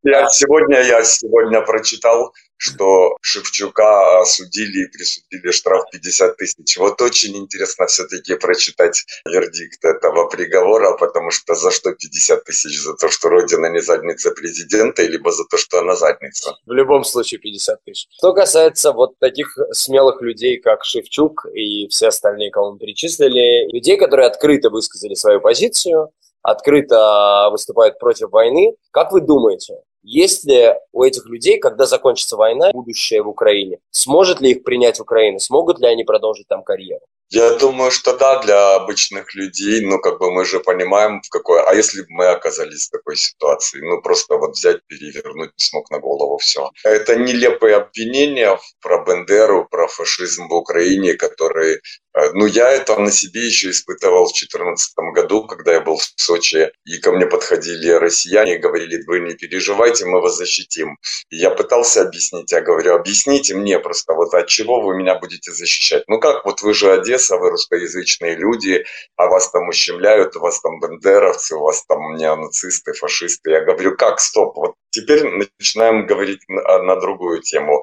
я, 0.04 0.28
сегодня 0.28 0.82
я 0.82 1.02
сегодня 1.32 1.62
прочитал, 1.62 2.32
что 2.56 3.16
Шевчука 3.20 4.20
осудили 4.20 4.84
и 4.84 4.86
присудили 4.86 5.50
штраф 5.50 5.84
50 5.90 6.36
тысяч. 6.36 6.76
Вот 6.78 7.00
очень 7.00 7.36
интересно 7.36 7.86
все-таки 7.86 8.36
прочитать 8.36 9.04
вердикт 9.26 9.84
этого 9.84 10.28
приговора, 10.28 10.96
потому 10.96 11.30
что 11.30 11.54
за 11.54 11.70
что 11.70 11.92
50 11.92 12.44
тысяч? 12.44 12.80
За 12.80 12.94
то, 12.94 13.08
что 13.08 13.30
Родина 13.30 13.66
не 13.66 13.80
задница 13.80 14.30
президента, 14.30 15.02
либо 15.02 15.32
за 15.32 15.44
то, 15.50 15.56
что 15.56 15.80
она 15.80 15.96
задница? 15.96 16.56
В 16.66 16.72
любом 16.72 17.04
случае 17.04 17.40
50 17.40 17.84
тысяч. 17.84 18.06
Что 18.18 18.32
касается 18.32 18.92
вот 18.92 19.18
таких 19.18 19.56
смелых 19.72 20.22
людей, 20.22 20.60
как 20.60 20.84
Шевчук 20.84 21.46
и 21.52 21.88
все 21.88 22.08
остальные, 22.08 22.50
кого 22.50 22.72
мы 22.72 22.78
перечислили, 22.78 23.72
людей, 23.72 23.96
которые 23.96 24.28
открыто 24.28 24.70
высказали 24.70 25.14
свою 25.14 25.40
позицию, 25.40 26.10
открыто 26.42 27.48
выступают 27.50 27.98
против 27.98 28.30
войны. 28.30 28.74
Как 28.90 29.12
вы 29.12 29.20
думаете, 29.20 29.74
есть 30.02 30.44
ли 30.44 30.74
у 30.92 31.02
этих 31.02 31.26
людей, 31.26 31.58
когда 31.58 31.86
закончится 31.86 32.36
война, 32.36 32.70
будущее 32.72 33.22
в 33.22 33.28
Украине? 33.28 33.78
Сможет 33.90 34.40
ли 34.40 34.50
их 34.52 34.64
принять 34.64 35.00
Украина? 35.00 35.38
Смогут 35.38 35.80
ли 35.80 35.86
они 35.86 36.04
продолжить 36.04 36.48
там 36.48 36.62
карьеру? 36.62 37.06
Я 37.32 37.54
думаю, 37.56 37.90
что 37.90 38.14
да, 38.14 38.42
для 38.42 38.74
обычных 38.74 39.34
людей, 39.34 39.80
ну, 39.80 39.98
как 39.98 40.18
бы 40.18 40.30
мы 40.30 40.44
же 40.44 40.60
понимаем, 40.60 41.22
в 41.22 41.30
какой... 41.30 41.62
А 41.62 41.72
если 41.72 42.02
бы 42.02 42.08
мы 42.10 42.26
оказались 42.26 42.88
в 42.88 42.90
такой 42.90 43.16
ситуации? 43.16 43.80
Ну, 43.80 44.02
просто 44.02 44.36
вот 44.36 44.50
взять, 44.50 44.80
перевернуть 44.86 45.52
с 45.56 45.72
ног 45.72 45.90
на 45.90 45.98
голову 45.98 46.36
все. 46.36 46.70
Это 46.84 47.16
нелепые 47.16 47.76
обвинения 47.76 48.58
про 48.82 49.02
Бендеру, 49.02 49.66
про 49.70 49.88
фашизм 49.88 50.48
в 50.48 50.52
Украине, 50.52 51.14
которые 51.14 51.80
Э, 52.14 52.30
ну, 52.34 52.46
я 52.46 52.70
это 52.70 52.96
на 52.98 53.10
себе 53.10 53.46
еще 53.46 53.70
испытывал 53.70 54.26
в 54.26 54.32
2014 54.32 54.92
году, 55.14 55.46
когда 55.46 55.72
я 55.72 55.80
был 55.80 55.96
в 55.96 56.04
Сочи, 56.16 56.70
и 56.84 56.98
ко 56.98 57.12
мне 57.12 57.26
подходили 57.26 57.90
россияне 57.90 58.56
и 58.56 58.58
говорили, 58.58 59.02
вы 59.06 59.20
не 59.20 59.34
переживайте, 59.34 60.04
мы 60.04 60.20
вас 60.20 60.36
защитим. 60.36 60.98
И 61.30 61.36
я 61.36 61.50
пытался 61.50 62.02
объяснить, 62.02 62.52
я 62.52 62.60
говорю, 62.60 62.94
объясните 62.94 63.54
мне 63.54 63.78
просто, 63.78 64.14
вот 64.14 64.34
от 64.34 64.46
чего 64.46 64.80
вы 64.82 64.96
меня 64.96 65.14
будете 65.18 65.52
защищать? 65.52 66.04
Ну 66.08 66.20
как, 66.20 66.44
вот 66.44 66.62
вы 66.62 66.74
же 66.74 66.92
Одесса, 66.92 67.36
вы 67.38 67.50
русскоязычные 67.50 68.36
люди, 68.36 68.84
а 69.16 69.26
вас 69.28 69.50
там 69.50 69.68
ущемляют, 69.68 70.36
у 70.36 70.40
вас 70.40 70.60
там 70.60 70.80
бандеровцы, 70.80 71.56
у 71.56 71.60
вас 71.60 71.84
там 71.86 72.16
неонацисты, 72.16 72.92
фашисты. 72.92 73.50
Я 73.50 73.64
говорю, 73.64 73.96
как, 73.96 74.20
стоп, 74.20 74.56
вот 74.56 74.74
теперь 74.92 75.24
начинаем 75.24 76.06
говорить 76.06 76.40
на, 76.48 76.82
на 76.82 76.96
другую 76.96 77.40
тему. 77.42 77.82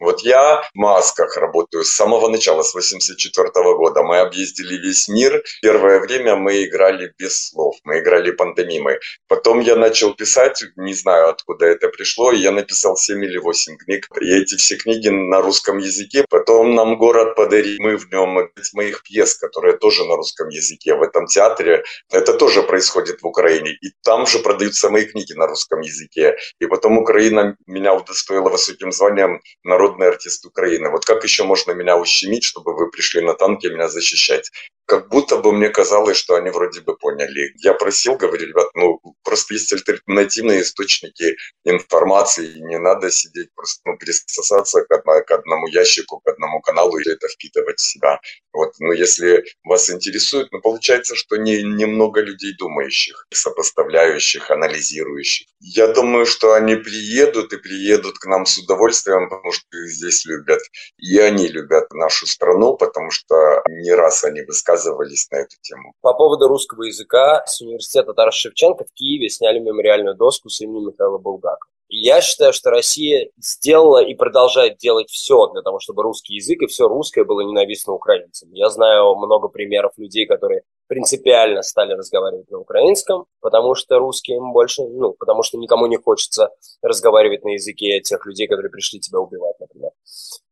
Вот 0.00 0.22
я 0.22 0.62
в 0.62 0.70
масках 0.74 1.36
работаю 1.36 1.84
с 1.84 1.94
самого 1.94 2.28
начала, 2.28 2.62
с 2.62 2.74
84 2.74 3.48
-го 3.48 3.76
года. 3.76 4.02
Мы 4.02 4.18
объездили 4.18 4.76
весь 4.76 5.08
мир. 5.08 5.42
Первое 5.62 6.00
время 6.00 6.36
мы 6.36 6.64
играли 6.64 7.12
без 7.18 7.48
слов, 7.48 7.76
мы 7.84 8.00
играли 8.00 8.30
пантомимой. 8.32 8.98
Потом 9.28 9.60
я 9.60 9.76
начал 9.76 10.14
писать, 10.14 10.64
не 10.76 10.94
знаю, 10.94 11.28
откуда 11.28 11.66
это 11.66 11.88
пришло, 11.88 12.32
и 12.32 12.38
я 12.38 12.50
написал 12.50 12.96
7 12.96 13.24
или 13.24 13.38
8 13.38 13.76
книг. 13.76 14.08
И 14.20 14.26
эти 14.26 14.56
все 14.56 14.76
книги 14.76 15.08
на 15.08 15.40
русском 15.40 15.78
языке. 15.78 16.24
Потом 16.28 16.74
нам 16.74 16.96
город 16.98 17.36
подарил, 17.36 17.76
мы 17.80 17.96
в 17.96 18.10
нем 18.12 18.50
моих 18.72 19.02
пьес, 19.02 19.34
которые 19.34 19.76
тоже 19.76 20.04
на 20.04 20.16
русском 20.16 20.48
языке. 20.48 20.94
В 20.94 21.02
этом 21.02 21.26
театре 21.26 21.84
это 22.10 22.32
тоже 22.34 22.62
происходит 22.62 23.22
в 23.22 23.26
Украине. 23.26 23.70
И 23.82 23.92
там 24.02 24.26
же 24.26 24.38
продаются 24.38 24.90
мои 24.90 25.04
книги 25.04 25.32
на 25.34 25.46
русском 25.46 25.80
языке. 25.80 26.36
И 26.60 26.66
потом 26.66 26.98
Украина 26.98 27.56
меня 27.66 27.94
удостоила 27.94 28.48
высоким 28.48 28.92
званием 28.92 29.40
народный 29.64 30.08
артист 30.08 30.44
Украины. 30.46 30.90
Вот 30.90 31.04
как 31.04 31.24
еще 31.24 31.44
можно 31.44 31.72
меня 31.72 31.96
ущемить, 31.96 32.44
чтобы 32.44 32.74
вы 32.74 32.90
пришли 32.90 33.20
на 33.20 33.34
танки 33.34 33.66
меня 33.66 33.88
защищать? 33.88 34.50
Как 34.86 35.08
будто 35.08 35.36
бы 35.38 35.52
мне 35.52 35.68
казалось, 35.68 36.16
что 36.16 36.36
они 36.36 36.50
вроде 36.50 36.80
бы 36.80 36.96
поняли. 36.96 37.52
Я 37.56 37.74
просил, 37.74 38.16
говорю, 38.16 38.46
ребят, 38.46 38.68
ну, 38.74 39.00
просто 39.24 39.54
есть 39.54 39.72
альтернативные 39.72 40.62
источники 40.62 41.36
информации, 41.64 42.60
не 42.60 42.78
надо 42.78 43.10
сидеть 43.10 43.48
просто, 43.54 43.82
ну, 43.84 43.98
присосаться 43.98 44.82
к, 44.82 44.92
одно, 44.92 45.12
к 45.26 45.30
одному 45.32 45.66
ящику, 45.66 46.20
к 46.20 46.28
одному 46.28 46.60
каналу 46.60 46.98
и 46.98 47.08
это 47.08 47.26
впитывать 47.28 47.80
в 47.80 47.82
себя. 47.82 48.20
Вот, 48.52 48.72
ну, 48.78 48.92
если 48.92 49.44
вас 49.64 49.90
интересует, 49.90 50.48
ну, 50.52 50.60
получается, 50.60 51.16
что 51.16 51.36
не, 51.36 51.62
немного 51.62 52.20
людей 52.20 52.54
думающих, 52.56 53.26
сопоставляющих, 53.34 54.50
анализирующих. 54.50 55.48
Я 55.60 55.88
думаю, 55.88 56.26
что 56.26 56.54
они 56.54 56.76
приедут 56.76 57.52
и 57.52 57.58
приедут 57.58 58.18
к 58.18 58.26
нам 58.26 58.46
с 58.46 58.56
удовольствием, 58.58 59.28
потому 59.28 59.52
что 59.52 59.66
их 59.72 59.90
здесь 59.90 60.24
любят. 60.24 60.60
И 60.98 61.18
они 61.18 61.48
любят 61.48 61.92
нашу 61.92 62.26
страну, 62.26 62.76
потому 62.76 63.10
что 63.10 63.34
не 63.68 63.92
раз 63.92 64.22
они 64.24 64.42
высказывают 64.42 64.75
высказывались 64.76 65.28
на 65.30 65.36
эту 65.36 65.56
тему. 65.62 65.94
По 66.00 66.14
поводу 66.14 66.48
русского 66.48 66.84
языка 66.84 67.44
с 67.46 67.60
университета 67.60 68.12
Тараса 68.12 68.38
Шевченко 68.38 68.84
в 68.84 68.92
Киеве 68.92 69.28
сняли 69.28 69.58
мемориальную 69.58 70.14
доску 70.14 70.48
с 70.48 70.60
именем 70.60 70.88
Михаила 70.88 71.18
Булгакова. 71.18 71.70
я 71.88 72.20
считаю, 72.20 72.52
что 72.52 72.70
Россия 72.70 73.30
сделала 73.38 74.02
и 74.02 74.14
продолжает 74.14 74.78
делать 74.78 75.08
все 75.08 75.46
для 75.52 75.62
того, 75.62 75.78
чтобы 75.80 76.02
русский 76.02 76.34
язык 76.34 76.62
и 76.62 76.66
все 76.66 76.88
русское 76.88 77.24
было 77.24 77.40
ненавистно 77.40 77.92
украинцам. 77.92 78.50
Я 78.52 78.68
знаю 78.70 79.14
много 79.16 79.48
примеров 79.48 79.92
людей, 79.96 80.26
которые 80.26 80.62
принципиально 80.88 81.62
стали 81.62 81.94
разговаривать 81.94 82.50
на 82.50 82.58
украинском, 82.58 83.26
потому 83.40 83.74
что 83.74 83.98
русские 83.98 84.36
им 84.38 84.52
больше, 84.52 84.82
ну, 84.82 85.12
потому 85.12 85.42
что 85.42 85.58
никому 85.58 85.86
не 85.86 85.96
хочется 85.96 86.50
разговаривать 86.82 87.44
на 87.44 87.50
языке 87.50 88.00
тех 88.00 88.24
людей, 88.26 88.46
которые 88.46 88.70
пришли 88.70 89.00
тебя 89.00 89.18
убивать, 89.18 89.58
например. 89.60 89.90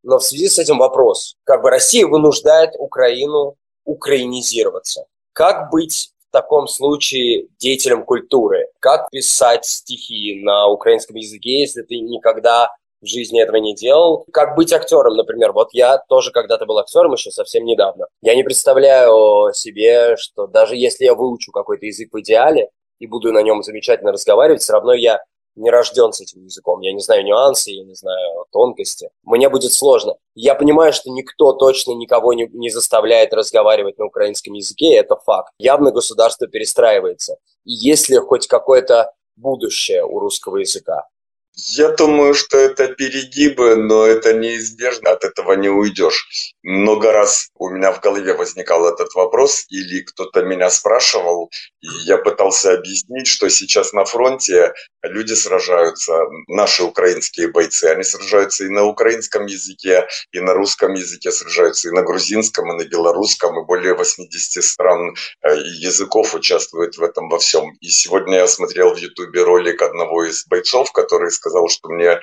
Но 0.03 0.19
в 0.19 0.25
связи 0.25 0.49
с 0.49 0.59
этим 0.59 0.79
вопрос, 0.79 1.37
как 1.45 1.63
бы 1.63 1.71
Россия 1.71 2.07
вынуждает 2.07 2.75
Украину 2.79 3.57
украинизироваться. 3.85 5.07
Как 5.33 5.71
быть 5.71 6.11
в 6.29 6.33
таком 6.33 6.67
случае 6.69 7.49
деятелем 7.59 8.05
культуры? 8.05 8.67
Как 8.81 9.09
писать 9.11 9.65
стихи 9.65 10.41
на 10.43 10.69
украинском 10.69 11.17
языке, 11.17 11.61
если 11.61 11.83
ты 11.83 11.99
никогда 11.99 12.71
в 13.05 13.07
жизни 13.07 13.41
этого 13.41 13.57
не 13.57 13.75
делал. 13.75 14.25
Как 14.33 14.57
быть 14.57 14.73
актером, 14.73 15.15
например. 15.17 15.53
Вот 15.53 15.69
я 15.73 15.99
тоже 16.09 16.33
когда-то 16.33 16.67
был 16.67 16.79
актером 16.79 17.13
еще 17.13 17.31
совсем 17.31 17.65
недавно. 17.65 18.07
Я 18.23 18.35
не 18.35 18.43
представляю 18.43 19.53
себе, 19.53 20.17
что 20.17 20.47
даже 20.47 20.75
если 20.75 21.05
я 21.05 21.15
выучу 21.15 21.53
какой-то 21.53 21.87
язык 21.87 22.09
в 22.13 22.21
идеале 22.21 22.71
и 22.99 23.07
буду 23.07 23.33
на 23.33 23.43
нем 23.43 23.63
замечательно 23.63 24.13
разговаривать, 24.13 24.63
все 24.63 24.73
равно 24.73 24.95
я 24.95 25.21
не 25.57 25.71
рожден 25.71 26.13
с 26.13 26.21
этим 26.21 26.45
языком, 26.45 26.81
я 26.81 26.93
не 26.93 27.01
знаю 27.01 27.25
нюансы, 27.25 27.71
я 27.71 27.85
не 27.85 27.95
знаю 27.95 28.47
тонкости. 28.51 29.11
Мне 29.23 29.49
будет 29.49 29.73
сложно. 29.73 30.17
Я 30.35 30.55
понимаю, 30.55 30.93
что 30.93 31.11
никто 31.11 31.53
точно 31.53 31.93
никого 31.93 32.33
не, 32.33 32.49
не 32.53 32.71
заставляет 32.71 33.33
разговаривать 33.33 33.99
на 33.99 34.07
украинском 34.07 34.55
языке, 34.55 34.95
это 34.95 35.17
факт. 35.17 35.53
Явно 35.59 35.93
государство 35.93 36.47
перестраивается. 36.47 37.37
И 37.65 37.73
есть 37.73 38.09
ли 38.09 38.17
хоть 38.19 38.47
какое-то 38.47 39.13
будущее 39.37 40.05
у 40.05 40.19
русского 40.19 40.59
языка? 40.59 41.09
Я 41.57 41.91
думаю, 41.91 42.35
что 42.35 42.59
это 42.59 42.89
перегибы, 42.89 43.77
но 43.77 44.05
это 44.05 44.33
неизбежно, 44.33 45.11
от 45.11 45.23
этого 45.23 45.53
не 45.53 45.69
уйдешь. 45.69 46.27
Много 46.65 47.13
раз 47.13 47.51
у 47.55 47.71
меня 47.71 47.93
в 47.93 48.01
голове 48.01 48.35
возникал 48.35 48.89
этот 48.89 49.15
вопрос, 49.15 49.65
или 49.69 50.01
кто-то 50.01 50.43
меня 50.43 50.69
спрашивал, 50.69 51.53
и 51.81 51.87
я 52.07 52.19
пытался 52.19 52.75
объяснить, 52.75 53.29
что 53.29 53.49
сейчас 53.51 53.93
на 53.93 54.05
фронте 54.05 54.73
люди 55.05 55.35
сражаются, 55.35 56.25
наши 56.49 56.83
украинские 56.83 57.49
бойцы, 57.53 57.85
они 57.85 58.03
сражаются 58.03 58.65
и 58.65 58.69
на 58.69 58.85
украинском 58.85 59.47
языке, 59.47 60.09
и 60.33 60.41
на 60.41 60.55
русском 60.55 60.95
языке 60.95 61.31
сражаются, 61.31 61.89
и 61.89 61.93
на 61.93 62.03
грузинском, 62.03 62.73
и 62.73 62.83
на 62.83 62.89
белорусском, 62.89 63.61
и 63.61 63.65
более 63.65 63.95
80 63.95 64.65
стран 64.65 65.15
э, 65.43 65.57
и 65.57 65.69
языков 65.69 66.35
участвуют 66.35 66.97
в 66.97 67.03
этом 67.03 67.29
во 67.29 67.39
всем. 67.39 67.77
И 67.81 67.89
сегодня 67.91 68.39
я 68.39 68.49
смотрел 68.49 68.93
в 68.93 68.99
Ютубе 68.99 69.45
ролик 69.45 69.83
одного 69.83 70.25
из 70.25 70.45
бойцов, 70.47 70.91
который 70.91 71.31
сказал, 71.31 71.44
что 71.69 71.89
мне 71.89 72.21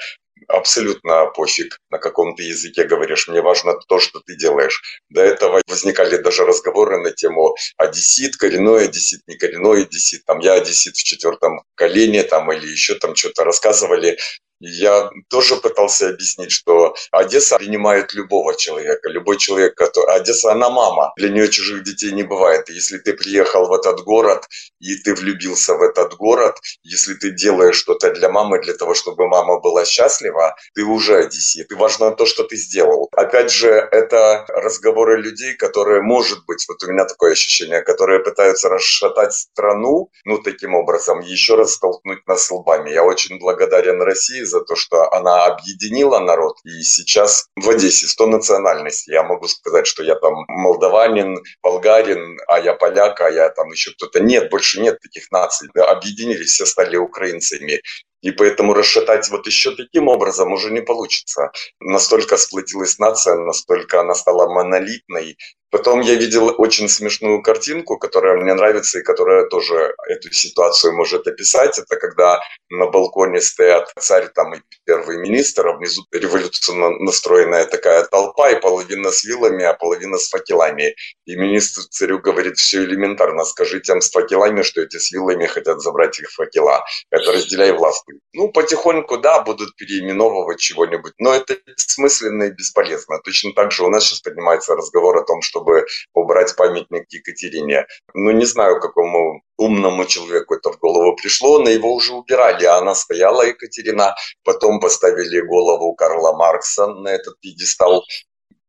абсолютно 0.47 1.25
пофиг, 1.27 1.77
на 1.89 1.97
каком 1.97 2.35
ты 2.35 2.43
языке 2.43 2.83
говоришь, 2.83 3.27
мне 3.27 3.41
важно 3.41 3.75
то, 3.87 3.99
что 3.99 4.19
ты 4.19 4.35
делаешь. 4.35 4.81
До 5.09 5.21
этого 5.21 5.61
возникали 5.67 6.17
даже 6.17 6.45
разговоры 6.45 6.97
на 6.99 7.11
тему 7.11 7.55
одессит, 7.77 8.37
коренной 8.37 8.85
одессит, 8.85 9.21
не 9.27 9.37
коренной 9.37 9.83
одессит, 9.83 10.25
там 10.25 10.39
я 10.39 10.53
одессит 10.53 10.95
в 10.95 11.03
четвертом 11.03 11.63
колене, 11.75 12.23
там 12.23 12.51
или 12.51 12.67
еще 12.67 12.95
там 12.95 13.15
что-то 13.15 13.43
рассказывали. 13.43 14.17
Я 14.61 15.09
тоже 15.29 15.55
пытался 15.55 16.09
объяснить, 16.09 16.51
что 16.51 16.95
Одесса 17.11 17.57
принимает 17.57 18.13
любого 18.13 18.55
человека, 18.55 19.09
любой 19.09 19.37
человек, 19.37 19.75
который... 19.75 20.15
Одесса, 20.15 20.51
она 20.51 20.69
мама, 20.69 21.13
для 21.17 21.29
нее 21.29 21.49
чужих 21.49 21.83
детей 21.83 22.11
не 22.11 22.23
бывает. 22.23 22.69
если 22.69 22.99
ты 22.99 23.13
приехал 23.13 23.67
в 23.67 23.73
этот 23.73 24.01
город, 24.01 24.47
и 24.79 24.95
ты 24.95 25.15
влюбился 25.15 25.73
в 25.73 25.81
этот 25.81 26.15
город, 26.15 26.57
если 26.83 27.15
ты 27.15 27.31
делаешь 27.31 27.75
что-то 27.75 28.11
для 28.11 28.29
мамы, 28.29 28.61
для 28.61 28.73
того, 28.73 28.93
чтобы 28.93 29.27
мама 29.27 29.59
была 29.59 29.83
счастлива, 29.83 30.55
ты 30.75 30.83
уже 30.83 31.17
одессит. 31.17 31.71
И 31.71 31.75
важно 31.75 32.11
то, 32.11 32.25
что 32.25 32.43
ты 32.43 32.55
сделал. 32.55 33.09
Опять 33.13 33.51
же, 33.51 33.69
это 33.69 34.45
разговоры 34.49 35.21
людей, 35.21 35.55
которые, 35.55 36.01
может 36.01 36.45
быть, 36.45 36.65
вот 36.67 36.83
у 36.83 36.91
меня 36.91 37.05
такое 37.05 37.31
ощущение, 37.31 37.81
которые 37.81 38.19
пытаются 38.19 38.69
расшатать 38.69 39.33
страну, 39.33 40.11
ну, 40.25 40.37
таким 40.37 40.75
образом, 40.75 41.19
еще 41.21 41.55
раз 41.55 41.73
столкнуть 41.73 42.27
нас 42.27 42.51
лбами. 42.51 42.91
Я 42.91 43.03
очень 43.03 43.39
благодарен 43.39 44.01
России 44.01 44.43
за 44.51 44.61
то, 44.61 44.75
что 44.75 45.11
она 45.13 45.45
объединила 45.45 46.19
народ. 46.19 46.57
И 46.63 46.83
сейчас 46.83 47.47
в 47.55 47.69
Одессе 47.69 48.07
100 48.07 48.27
национальностей. 48.27 49.13
Я 49.13 49.23
могу 49.23 49.47
сказать, 49.47 49.87
что 49.87 50.03
я 50.03 50.15
там 50.15 50.45
молдаванин, 50.47 51.39
болгарин, 51.63 52.37
а 52.47 52.59
я 52.59 52.73
поляк, 52.73 53.21
а 53.21 53.29
я 53.29 53.49
там 53.49 53.69
еще 53.71 53.91
кто-то. 53.91 54.19
Нет, 54.19 54.49
больше 54.51 54.81
нет 54.81 54.99
таких 55.01 55.31
наций. 55.31 55.69
Объединились, 55.75 56.51
все 56.51 56.65
стали 56.65 56.97
украинцами. 56.97 57.81
И 58.21 58.31
поэтому 58.31 58.73
расшатать 58.73 59.29
вот 59.29 59.47
еще 59.47 59.75
таким 59.75 60.07
образом 60.07 60.53
уже 60.53 60.71
не 60.71 60.81
получится. 60.81 61.51
Настолько 61.79 62.37
сплотилась 62.37 62.99
нация, 62.99 63.35
настолько 63.35 63.99
она 63.99 64.13
стала 64.13 64.47
монолитной, 64.47 65.37
Потом 65.71 66.01
я 66.01 66.15
видел 66.15 66.53
очень 66.57 66.89
смешную 66.89 67.41
картинку, 67.41 67.97
которая 67.97 68.35
мне 68.35 68.53
нравится 68.53 68.99
и 68.99 69.03
которая 69.03 69.45
тоже 69.45 69.95
эту 70.07 70.31
ситуацию 70.31 70.93
может 70.93 71.27
описать. 71.27 71.79
Это 71.79 71.95
когда 71.95 72.41
на 72.69 72.87
балконе 72.87 73.39
стоят 73.39 73.89
царь 73.97 74.27
там 74.35 74.53
и 74.53 74.59
первый 74.85 75.17
министр, 75.17 75.67
а 75.67 75.77
внизу 75.77 76.05
революционно 76.11 76.89
настроенная 76.99 77.65
такая 77.65 78.03
толпа, 78.03 78.49
и 78.49 78.59
половина 78.59 79.11
с 79.11 79.23
вилами, 79.23 79.63
а 79.63 79.73
половина 79.73 80.17
с 80.17 80.29
факелами. 80.29 80.93
И 81.25 81.37
министр 81.37 81.83
царю 81.83 82.19
говорит, 82.19 82.57
все 82.57 82.83
элементарно, 82.83 83.45
скажи 83.45 83.79
тем 83.79 84.01
с 84.01 84.11
факелами, 84.11 84.63
что 84.63 84.81
эти 84.81 84.97
с 84.97 85.11
вилами 85.11 85.45
хотят 85.45 85.79
забрать 85.79 86.19
их 86.19 86.31
факела. 86.31 86.83
Это 87.09 87.31
разделяй 87.31 87.71
власть. 87.71 88.03
Ну, 88.33 88.51
потихоньку, 88.51 89.17
да, 89.17 89.41
будут 89.41 89.75
переименовывать 89.77 90.59
чего-нибудь, 90.59 91.13
но 91.17 91.33
это 91.33 91.55
бессмысленно 91.65 92.43
и 92.43 92.51
бесполезно. 92.51 93.19
Точно 93.23 93.53
так 93.53 93.71
же 93.71 93.85
у 93.85 93.89
нас 93.89 94.03
сейчас 94.03 94.19
поднимается 94.19 94.75
разговор 94.75 95.17
о 95.17 95.23
том, 95.23 95.41
что 95.41 95.60
чтобы 95.61 95.85
убрать 96.13 96.55
памятник 96.55 97.05
Екатерине. 97.09 97.85
Ну, 98.13 98.31
не 98.31 98.45
знаю, 98.45 98.79
какому 98.79 99.43
умному 99.57 100.05
человеку 100.05 100.55
это 100.55 100.71
в 100.71 100.79
голову 100.79 101.15
пришло, 101.15 101.59
но 101.59 101.69
его 101.69 101.93
уже 101.93 102.13
убирали, 102.13 102.65
а 102.65 102.77
она 102.77 102.95
стояла, 102.95 103.43
Екатерина, 103.43 104.15
потом 104.43 104.79
поставили 104.79 105.41
голову 105.41 105.93
Карла 105.93 106.33
Маркса 106.35 106.87
на 106.87 107.09
этот 107.09 107.39
пьедестал, 107.39 108.03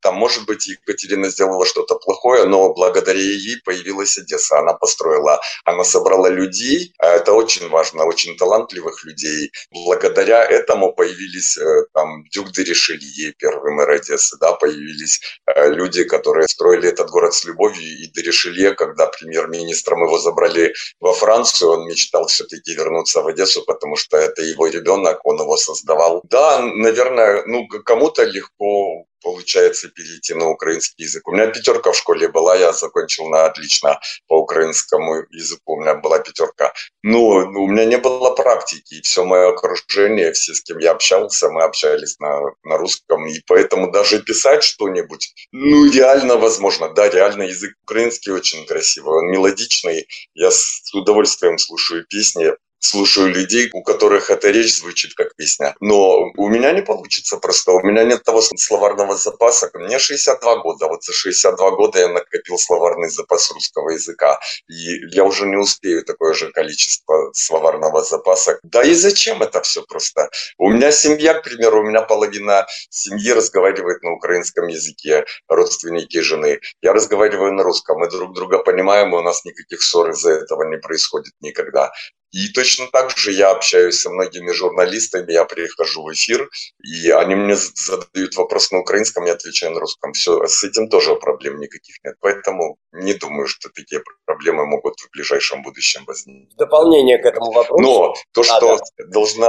там, 0.02 0.16
может 0.16 0.46
быть, 0.46 0.66
Екатерина 0.66 1.30
сделала 1.30 1.64
что-то 1.64 1.94
плохое, 1.94 2.44
но 2.44 2.74
благодаря 2.74 3.20
ей 3.20 3.56
появилась 3.64 4.18
Одесса. 4.18 4.58
Она 4.58 4.74
построила, 4.74 5.40
она 5.64 5.84
собрала 5.84 6.28
людей, 6.28 6.92
а 6.98 7.08
это 7.08 7.32
очень 7.32 7.68
важно, 7.68 8.04
очень 8.04 8.36
талантливых 8.36 9.04
людей. 9.04 9.50
Благодаря 9.70 10.44
этому 10.44 10.92
появились 10.92 11.56
э, 11.56 11.86
там 11.94 12.24
Дюк 12.30 12.50
де 12.50 12.64
Ришелье, 12.64 13.32
первый 13.38 13.72
мэр 13.72 13.90
Одессы, 13.90 14.36
да, 14.40 14.52
появились 14.52 15.20
э, 15.46 15.70
люди, 15.70 16.04
которые 16.04 16.48
строили 16.48 16.88
этот 16.88 17.08
город 17.10 17.34
с 17.34 17.44
любовью. 17.44 17.82
И 18.02 18.06
де 18.08 18.22
Ришелье, 18.22 18.74
когда 18.74 19.06
премьер-министром 19.06 20.04
его 20.04 20.18
забрали 20.18 20.74
во 21.00 21.12
Францию, 21.12 21.70
он 21.70 21.86
мечтал 21.86 22.26
все-таки 22.26 22.74
вернуться 22.74 23.22
в 23.22 23.28
Одессу, 23.28 23.62
потому 23.64 23.96
что 23.96 24.16
это 24.16 24.42
его 24.42 24.66
ребенок, 24.66 25.20
он 25.24 25.40
его 25.40 25.56
создавал. 25.56 26.22
Да, 26.24 26.58
наверное, 26.60 27.44
ну, 27.46 27.68
кому-то 27.68 28.24
легко 28.24 29.06
получается 29.22 29.88
перейти 29.88 30.34
на 30.34 30.48
украинский 30.48 31.04
язык. 31.04 31.26
У 31.28 31.32
меня 31.32 31.46
пятерка 31.46 31.92
в 31.92 31.96
школе 31.96 32.28
была, 32.28 32.56
я 32.56 32.72
закончил 32.72 33.28
на 33.28 33.46
отлично 33.46 34.00
по 34.26 34.38
украинскому 34.38 35.24
языку, 35.30 35.74
у 35.74 35.80
меня 35.80 35.94
была 35.94 36.18
пятерка. 36.18 36.72
Но 37.02 37.20
у 37.28 37.66
меня 37.66 37.84
не 37.84 37.98
было 37.98 38.30
практики, 38.34 38.94
и 38.94 39.02
все 39.02 39.24
мое 39.24 39.50
окружение, 39.50 40.32
все, 40.32 40.54
с 40.54 40.62
кем 40.62 40.78
я 40.78 40.92
общался, 40.92 41.50
мы 41.50 41.62
общались 41.62 42.18
на, 42.18 42.40
на 42.64 42.76
русском, 42.76 43.26
и 43.26 43.40
поэтому 43.46 43.90
даже 43.90 44.22
писать 44.22 44.62
что-нибудь, 44.62 45.32
ну, 45.52 45.90
реально 45.90 46.36
возможно. 46.36 46.88
Да, 46.88 47.08
реально 47.08 47.42
язык 47.44 47.74
украинский 47.82 48.32
очень 48.32 48.66
красивый, 48.66 49.18
он 49.18 49.30
мелодичный, 49.30 50.06
я 50.34 50.50
с 50.50 50.82
удовольствием 50.94 51.58
слушаю 51.58 52.04
песни, 52.08 52.52
слушаю 52.82 53.28
людей, 53.28 53.70
у 53.72 53.82
которых 53.82 54.28
эта 54.30 54.50
речь 54.50 54.74
звучит 54.74 55.14
как 55.14 55.34
песня. 55.36 55.74
Но 55.80 56.30
у 56.36 56.48
меня 56.48 56.72
не 56.72 56.82
получится 56.82 57.36
просто. 57.36 57.72
У 57.72 57.80
меня 57.82 58.04
нет 58.04 58.24
того 58.24 58.42
словарного 58.42 59.16
запаса. 59.16 59.70
Мне 59.74 59.98
62 59.98 60.56
года. 60.62 60.88
Вот 60.88 61.04
за 61.04 61.12
62 61.12 61.70
года 61.70 62.00
я 62.00 62.08
накопил 62.08 62.58
словарный 62.58 63.08
запас 63.08 63.50
русского 63.52 63.90
языка. 63.90 64.40
И 64.68 65.14
я 65.14 65.24
уже 65.24 65.46
не 65.46 65.56
успею 65.56 66.04
такое 66.04 66.34
же 66.34 66.50
количество 66.50 67.30
словарного 67.34 68.02
запаса. 68.02 68.58
Да 68.64 68.82
и 68.82 68.94
зачем 68.94 69.42
это 69.42 69.62
все 69.62 69.82
просто? 69.82 70.28
У 70.58 70.68
меня 70.68 70.90
семья, 70.90 71.34
к 71.34 71.44
примеру, 71.44 71.80
у 71.80 71.84
меня 71.84 72.02
половина 72.02 72.66
семьи 72.90 73.32
разговаривает 73.32 74.02
на 74.02 74.12
украинском 74.12 74.66
языке, 74.66 75.24
родственники 75.48 76.20
жены. 76.20 76.60
Я 76.82 76.92
разговариваю 76.92 77.52
на 77.52 77.62
русском. 77.62 77.98
Мы 77.98 78.10
друг 78.10 78.34
друга 78.34 78.58
понимаем, 78.58 79.14
и 79.14 79.18
у 79.18 79.22
нас 79.22 79.44
никаких 79.44 79.82
ссор 79.82 80.10
из-за 80.10 80.32
этого 80.32 80.64
не 80.64 80.78
происходит 80.78 81.32
никогда. 81.40 81.92
И 82.32 82.48
точно 82.48 82.86
так 82.90 83.10
же 83.16 83.30
я 83.30 83.50
общаюсь 83.50 84.00
со 84.00 84.08
многими 84.10 84.52
журналистами, 84.52 85.32
я 85.32 85.44
прихожу 85.44 86.02
в 86.02 86.12
эфир, 86.12 86.48
и 86.82 87.10
они 87.10 87.34
мне 87.34 87.56
задают 87.56 88.34
вопрос 88.36 88.70
на 88.72 88.78
украинском, 88.78 89.26
я 89.26 89.34
отвечаю 89.34 89.72
на 89.72 89.80
русском. 89.80 90.12
Все, 90.14 90.46
с 90.46 90.64
этим 90.64 90.88
тоже 90.88 91.14
проблем 91.16 91.60
никаких 91.60 91.96
нет. 92.02 92.16
Поэтому 92.20 92.78
не 92.92 93.12
думаю, 93.12 93.46
что 93.46 93.68
такие 93.68 94.02
проблемы 94.24 94.64
могут 94.64 94.98
в 95.00 95.10
ближайшем 95.10 95.62
будущем 95.62 96.04
возникнуть. 96.06 96.56
Дополнение 96.56 97.18
к 97.18 97.26
этому 97.26 97.52
вопросу. 97.52 97.82
Но 97.82 98.14
то, 98.32 98.42
что 98.42 98.76
а, 98.76 98.78
да. 98.78 99.04
должна 99.08 99.48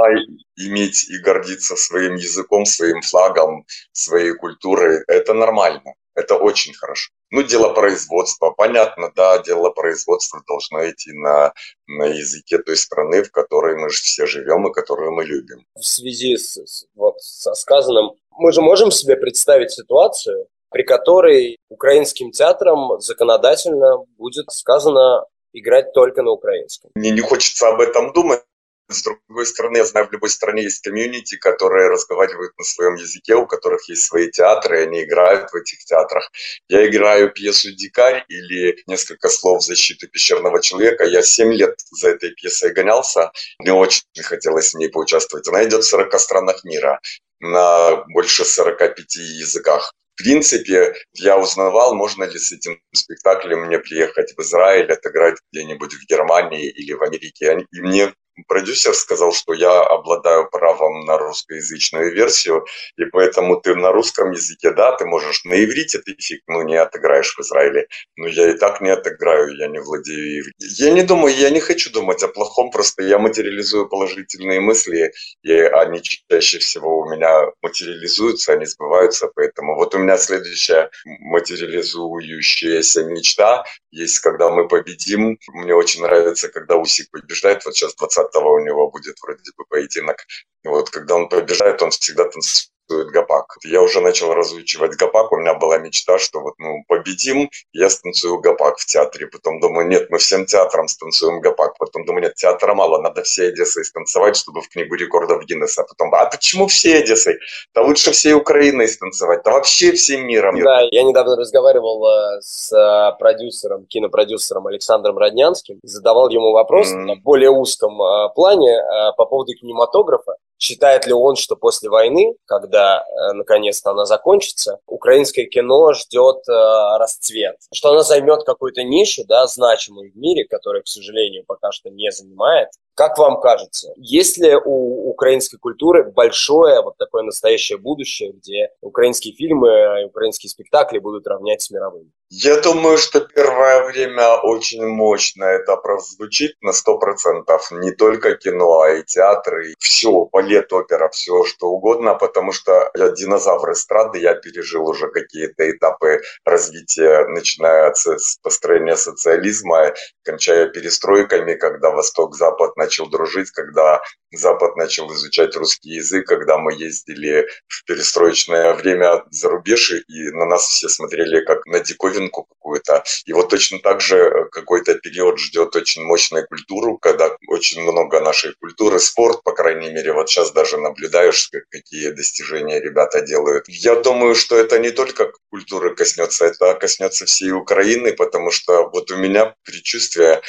иметь 0.56 1.08
и 1.08 1.18
гордиться 1.18 1.76
своим 1.76 2.16
языком, 2.16 2.66
своим 2.66 3.00
флагом, 3.00 3.64
своей 3.92 4.34
культурой, 4.34 5.02
это 5.08 5.32
нормально. 5.32 5.94
Это 6.14 6.36
очень 6.36 6.74
хорошо. 6.74 7.10
Ну, 7.34 7.42
дело 7.42 7.74
производства, 7.74 8.50
понятно, 8.50 9.10
да, 9.16 9.38
дело 9.38 9.70
производства 9.70 10.40
должно 10.46 10.88
идти 10.88 11.12
на, 11.12 11.52
на 11.88 12.04
языке 12.04 12.58
той 12.58 12.76
страны, 12.76 13.24
в 13.24 13.32
которой 13.32 13.74
мы 13.76 13.88
все 13.88 14.24
живем 14.24 14.68
и 14.68 14.72
которую 14.72 15.10
мы 15.10 15.24
любим. 15.24 15.66
В 15.74 15.84
связи 15.84 16.36
с, 16.36 16.86
вот, 16.94 17.20
со 17.20 17.54
сказанным, 17.54 18.12
мы 18.30 18.52
же 18.52 18.62
можем 18.62 18.92
себе 18.92 19.16
представить 19.16 19.72
ситуацию, 19.72 20.46
при 20.70 20.84
которой 20.84 21.58
украинским 21.68 22.30
театрам 22.30 23.00
законодательно 23.00 24.04
будет 24.16 24.52
сказано 24.52 25.24
играть 25.52 25.92
только 25.92 26.22
на 26.22 26.30
украинском. 26.30 26.92
Мне 26.94 27.10
не 27.10 27.20
хочется 27.20 27.66
об 27.66 27.80
этом 27.80 28.12
думать, 28.12 28.44
с 28.88 29.02
другой 29.02 29.46
стороны, 29.46 29.78
я 29.78 29.84
знаю, 29.84 30.08
в 30.08 30.12
любой 30.12 30.30
стране 30.30 30.62
есть 30.62 30.82
комьюнити, 30.82 31.36
которые 31.36 31.88
разговаривают 31.88 32.56
на 32.58 32.64
своем 32.64 32.94
языке, 32.94 33.34
у 33.34 33.46
которых 33.46 33.88
есть 33.88 34.04
свои 34.04 34.30
театры, 34.30 34.80
и 34.80 34.82
они 34.82 35.04
играют 35.04 35.50
в 35.50 35.54
этих 35.54 35.84
театрах. 35.84 36.30
Я 36.68 36.86
играю 36.86 37.32
пьесу 37.32 37.72
«Дикарь» 37.72 38.24
или 38.28 38.82
несколько 38.86 39.28
слов 39.28 39.64
«Защиты 39.64 40.06
пещерного 40.06 40.60
человека». 40.62 41.04
Я 41.04 41.22
7 41.22 41.52
лет 41.52 41.78
за 41.90 42.10
этой 42.10 42.30
пьесой 42.30 42.72
гонялся. 42.72 43.32
Мне 43.58 43.72
очень 43.72 44.02
хотелось 44.22 44.74
в 44.74 44.78
ней 44.78 44.88
поучаствовать. 44.88 45.48
Она 45.48 45.64
идет 45.64 45.82
в 45.82 45.88
40 45.88 46.20
странах 46.20 46.64
мира 46.64 47.00
на 47.40 48.04
больше 48.08 48.44
45 48.44 49.16
языках. 49.16 49.92
В 50.14 50.22
принципе, 50.22 50.94
я 51.14 51.38
узнавал, 51.38 51.94
можно 51.94 52.22
ли 52.24 52.38
с 52.38 52.52
этим 52.52 52.80
спектаклем 52.92 53.64
мне 53.64 53.80
приехать 53.80 54.32
в 54.36 54.40
Израиль, 54.42 54.92
отыграть 54.92 55.38
где-нибудь 55.52 55.92
в 55.92 56.06
Германии 56.08 56.68
или 56.68 56.92
в 56.92 57.02
Америке. 57.02 57.66
И 57.72 57.80
мне 57.80 58.14
продюсер 58.46 58.94
сказал, 58.94 59.32
что 59.32 59.52
я 59.52 59.82
обладаю 59.82 60.48
правом 60.50 61.04
на 61.04 61.18
русскоязычную 61.18 62.12
версию, 62.12 62.64
и 62.96 63.04
поэтому 63.06 63.60
ты 63.60 63.74
на 63.74 63.92
русском 63.92 64.32
языке, 64.32 64.72
да, 64.72 64.96
ты 64.96 65.04
можешь 65.04 65.44
на 65.44 65.62
иврите 65.62 65.98
ты 65.98 66.14
фиг, 66.18 66.42
ну, 66.46 66.62
не 66.62 66.76
отыграешь 66.76 67.34
в 67.36 67.40
Израиле. 67.40 67.86
Но 68.16 68.28
я 68.28 68.50
и 68.50 68.56
так 68.56 68.80
не 68.80 68.90
отыграю, 68.90 69.56
я 69.56 69.68
не 69.68 69.80
владею 69.80 70.40
ивритом. 70.40 70.52
Я 70.58 70.90
не 70.90 71.02
думаю, 71.02 71.34
я 71.34 71.50
не 71.50 71.60
хочу 71.60 71.90
думать 71.90 72.22
о 72.22 72.28
плохом, 72.28 72.70
просто 72.70 73.02
я 73.02 73.18
материализую 73.18 73.88
положительные 73.88 74.60
мысли, 74.60 75.12
и 75.42 75.52
они 75.52 76.02
чаще 76.02 76.58
всего 76.58 77.00
у 77.00 77.10
меня 77.10 77.50
материализуются, 77.62 78.52
они 78.52 78.66
сбываются, 78.66 79.28
поэтому 79.34 79.76
вот 79.76 79.94
у 79.94 79.98
меня 79.98 80.16
следующая 80.18 80.90
материализующаяся 81.04 83.04
мечта 83.04 83.64
есть, 83.90 84.18
когда 84.20 84.50
мы 84.50 84.68
победим. 84.68 85.38
Мне 85.52 85.74
очень 85.74 86.02
нравится, 86.02 86.48
когда 86.48 86.76
Усик 86.76 87.10
побеждает, 87.10 87.64
вот 87.64 87.74
сейчас 87.74 87.94
20 87.94 88.23
у 88.54 88.64
него 88.64 88.90
будет 88.90 89.16
вроде 89.22 89.50
бы 89.56 89.64
поединок. 89.66 90.16
Вот, 90.64 90.90
когда 90.90 91.16
он 91.16 91.28
побеждает, 91.28 91.82
он 91.82 91.90
всегда 91.90 92.24
танцует 92.24 92.73
гопак. 92.88 93.56
Я 93.64 93.82
уже 93.82 94.00
начал 94.00 94.34
разучивать 94.34 94.96
гопак, 94.96 95.32
у 95.32 95.36
меня 95.36 95.54
была 95.54 95.78
мечта, 95.78 96.18
что 96.18 96.40
вот 96.40 96.54
ну 96.58 96.84
победим, 96.88 97.50
я 97.72 97.90
станцую 97.90 98.40
гопак 98.40 98.78
в 98.78 98.86
театре. 98.86 99.26
Потом 99.26 99.60
думаю, 99.60 99.88
нет, 99.88 100.10
мы 100.10 100.18
всем 100.18 100.46
театром 100.46 100.88
станцуем 100.88 101.40
гопак. 101.40 101.76
Потом 101.78 102.04
думаю, 102.04 102.24
нет, 102.24 102.34
театра 102.34 102.74
мало, 102.74 103.00
надо 103.00 103.22
все 103.22 103.48
Одессой 103.48 103.84
станцевать, 103.84 104.36
чтобы 104.36 104.62
в 104.62 104.68
книгу 104.68 104.94
рекордов 104.94 105.44
Гиннесса. 105.44 105.84
Потом, 105.84 106.14
а 106.14 106.26
почему 106.26 106.66
все 106.66 106.98
Одессой? 106.98 107.38
Да 107.74 107.82
лучше 107.82 108.12
всей 108.12 108.34
Украиной 108.34 108.88
станцевать, 108.88 109.42
да 109.44 109.52
вообще 109.52 109.92
всем 109.92 110.26
миром. 110.26 110.58
Да, 110.62 110.80
я 110.90 111.02
недавно 111.02 111.36
разговаривал 111.36 112.06
э, 112.06 112.40
с 112.40 112.72
э, 112.72 113.18
продюсером, 113.18 113.86
кинопродюсером 113.86 114.66
Александром 114.66 115.18
Роднянским, 115.18 115.78
задавал 115.82 116.28
ему 116.28 116.52
вопрос 116.52 116.92
mm. 116.92 117.16
в 117.16 117.22
более 117.22 117.50
узком 117.50 118.00
э, 118.00 118.28
плане 118.34 118.82
по 119.16 119.26
поводу 119.26 119.52
кинематографа. 119.54 120.36
Считает 120.58 121.06
ли 121.06 121.12
он, 121.12 121.36
что 121.36 121.56
после 121.56 121.90
войны, 121.90 122.34
когда 122.46 123.02
э, 123.02 123.32
наконец-то 123.32 123.90
она 123.90 124.04
закончится, 124.04 124.78
украинское 124.86 125.46
кино 125.46 125.92
ждет 125.92 126.48
э, 126.48 126.52
расцвет, 126.98 127.56
что 127.72 127.90
она 127.90 128.02
займет 128.02 128.44
какую-то 128.44 128.82
нишу, 128.82 129.24
да, 129.26 129.46
значимую 129.46 130.12
в 130.12 130.16
мире, 130.16 130.44
которую, 130.44 130.84
к 130.84 130.88
сожалению, 130.88 131.44
пока 131.46 131.72
что 131.72 131.90
не 131.90 132.10
занимает, 132.12 132.68
как 132.94 133.18
вам 133.18 133.40
кажется, 133.40 133.92
есть 133.96 134.38
ли 134.38 134.54
у 134.54 135.10
украинской 135.10 135.58
культуры 135.58 136.04
большое 136.04 136.82
вот 136.82 136.96
такое 136.96 137.22
настоящее 137.22 137.78
будущее, 137.78 138.32
где 138.32 138.70
украинские 138.80 139.34
фильмы 139.34 140.02
и 140.02 140.04
украинские 140.04 140.50
спектакли 140.50 140.98
будут 140.98 141.26
равнять 141.26 141.62
с 141.62 141.70
мировыми? 141.70 142.10
Я 142.30 142.60
думаю, 142.60 142.98
что 142.98 143.20
первое 143.20 143.84
время 143.84 144.36
очень 144.42 144.84
мощно 144.84 145.44
это 145.44 145.76
прозвучит 145.76 146.56
на 146.62 146.72
сто 146.72 146.98
процентов. 146.98 147.70
Не 147.70 147.92
только 147.92 148.34
кино, 148.34 148.80
а 148.80 148.90
и 148.90 149.04
театры, 149.04 149.74
все, 149.78 150.24
балет, 150.32 150.72
опера, 150.72 151.08
все 151.10 151.44
что 151.44 151.68
угодно, 151.68 152.14
потому 152.14 152.50
что 152.50 152.90
я 152.96 153.10
динозавр 153.10 153.72
эстрады, 153.72 154.18
я 154.18 154.34
пережил 154.34 154.88
уже 154.88 155.08
какие-то 155.10 155.70
этапы 155.70 156.22
развития, 156.44 157.26
начиная 157.28 157.92
с 157.94 158.36
построения 158.42 158.96
социализма, 158.96 159.94
кончая 160.24 160.68
перестройками, 160.68 161.54
когда 161.54 161.90
Восток-Запад 161.90 162.76
начал 162.84 163.06
дружить, 163.08 163.50
когда 163.50 164.00
Запад 164.36 164.76
начал 164.76 165.12
изучать 165.14 165.56
русский 165.56 165.90
язык, 165.90 166.26
когда 166.26 166.58
мы 166.58 166.74
ездили 166.74 167.46
в 167.66 167.84
перестроечное 167.84 168.74
время 168.74 169.24
за 169.30 169.48
рубеж, 169.48 169.92
и 169.92 170.30
на 170.32 170.46
нас 170.46 170.66
все 170.66 170.88
смотрели 170.88 171.44
как 171.44 171.64
на 171.66 171.80
диковинку 171.80 172.44
какую-то. 172.44 173.04
И 173.26 173.32
вот 173.32 173.48
точно 173.48 173.78
так 173.78 174.00
же 174.00 174.16
э, 174.16 174.44
какой-то 174.50 174.94
период 174.94 175.38
ждет 175.38 175.76
очень 175.76 176.02
мощную 176.02 176.46
культуру, 176.46 176.98
когда 176.98 177.36
очень 177.48 177.82
много 177.82 178.20
нашей 178.20 178.54
культуры, 178.54 178.98
спорт, 178.98 179.42
по 179.44 179.52
крайней 179.52 179.90
мере, 179.90 180.12
вот 180.12 180.28
сейчас 180.28 180.52
даже 180.52 180.78
наблюдаешь, 180.78 181.50
какие 181.70 182.10
достижения 182.10 182.80
ребята 182.80 183.20
делают. 183.20 183.64
Я 183.68 183.94
думаю, 183.96 184.34
что 184.34 184.56
это 184.56 184.78
не 184.78 184.90
только 184.90 185.32
культуры 185.50 185.94
коснется, 185.94 186.46
это 186.46 186.74
коснется 186.74 187.24
всей 187.26 187.52
Украины, 187.52 188.12
потому 188.12 188.50
что 188.50 188.90
вот 188.92 189.10
у 189.10 189.16
меня 189.16 189.54
предчувствие, 189.64 190.42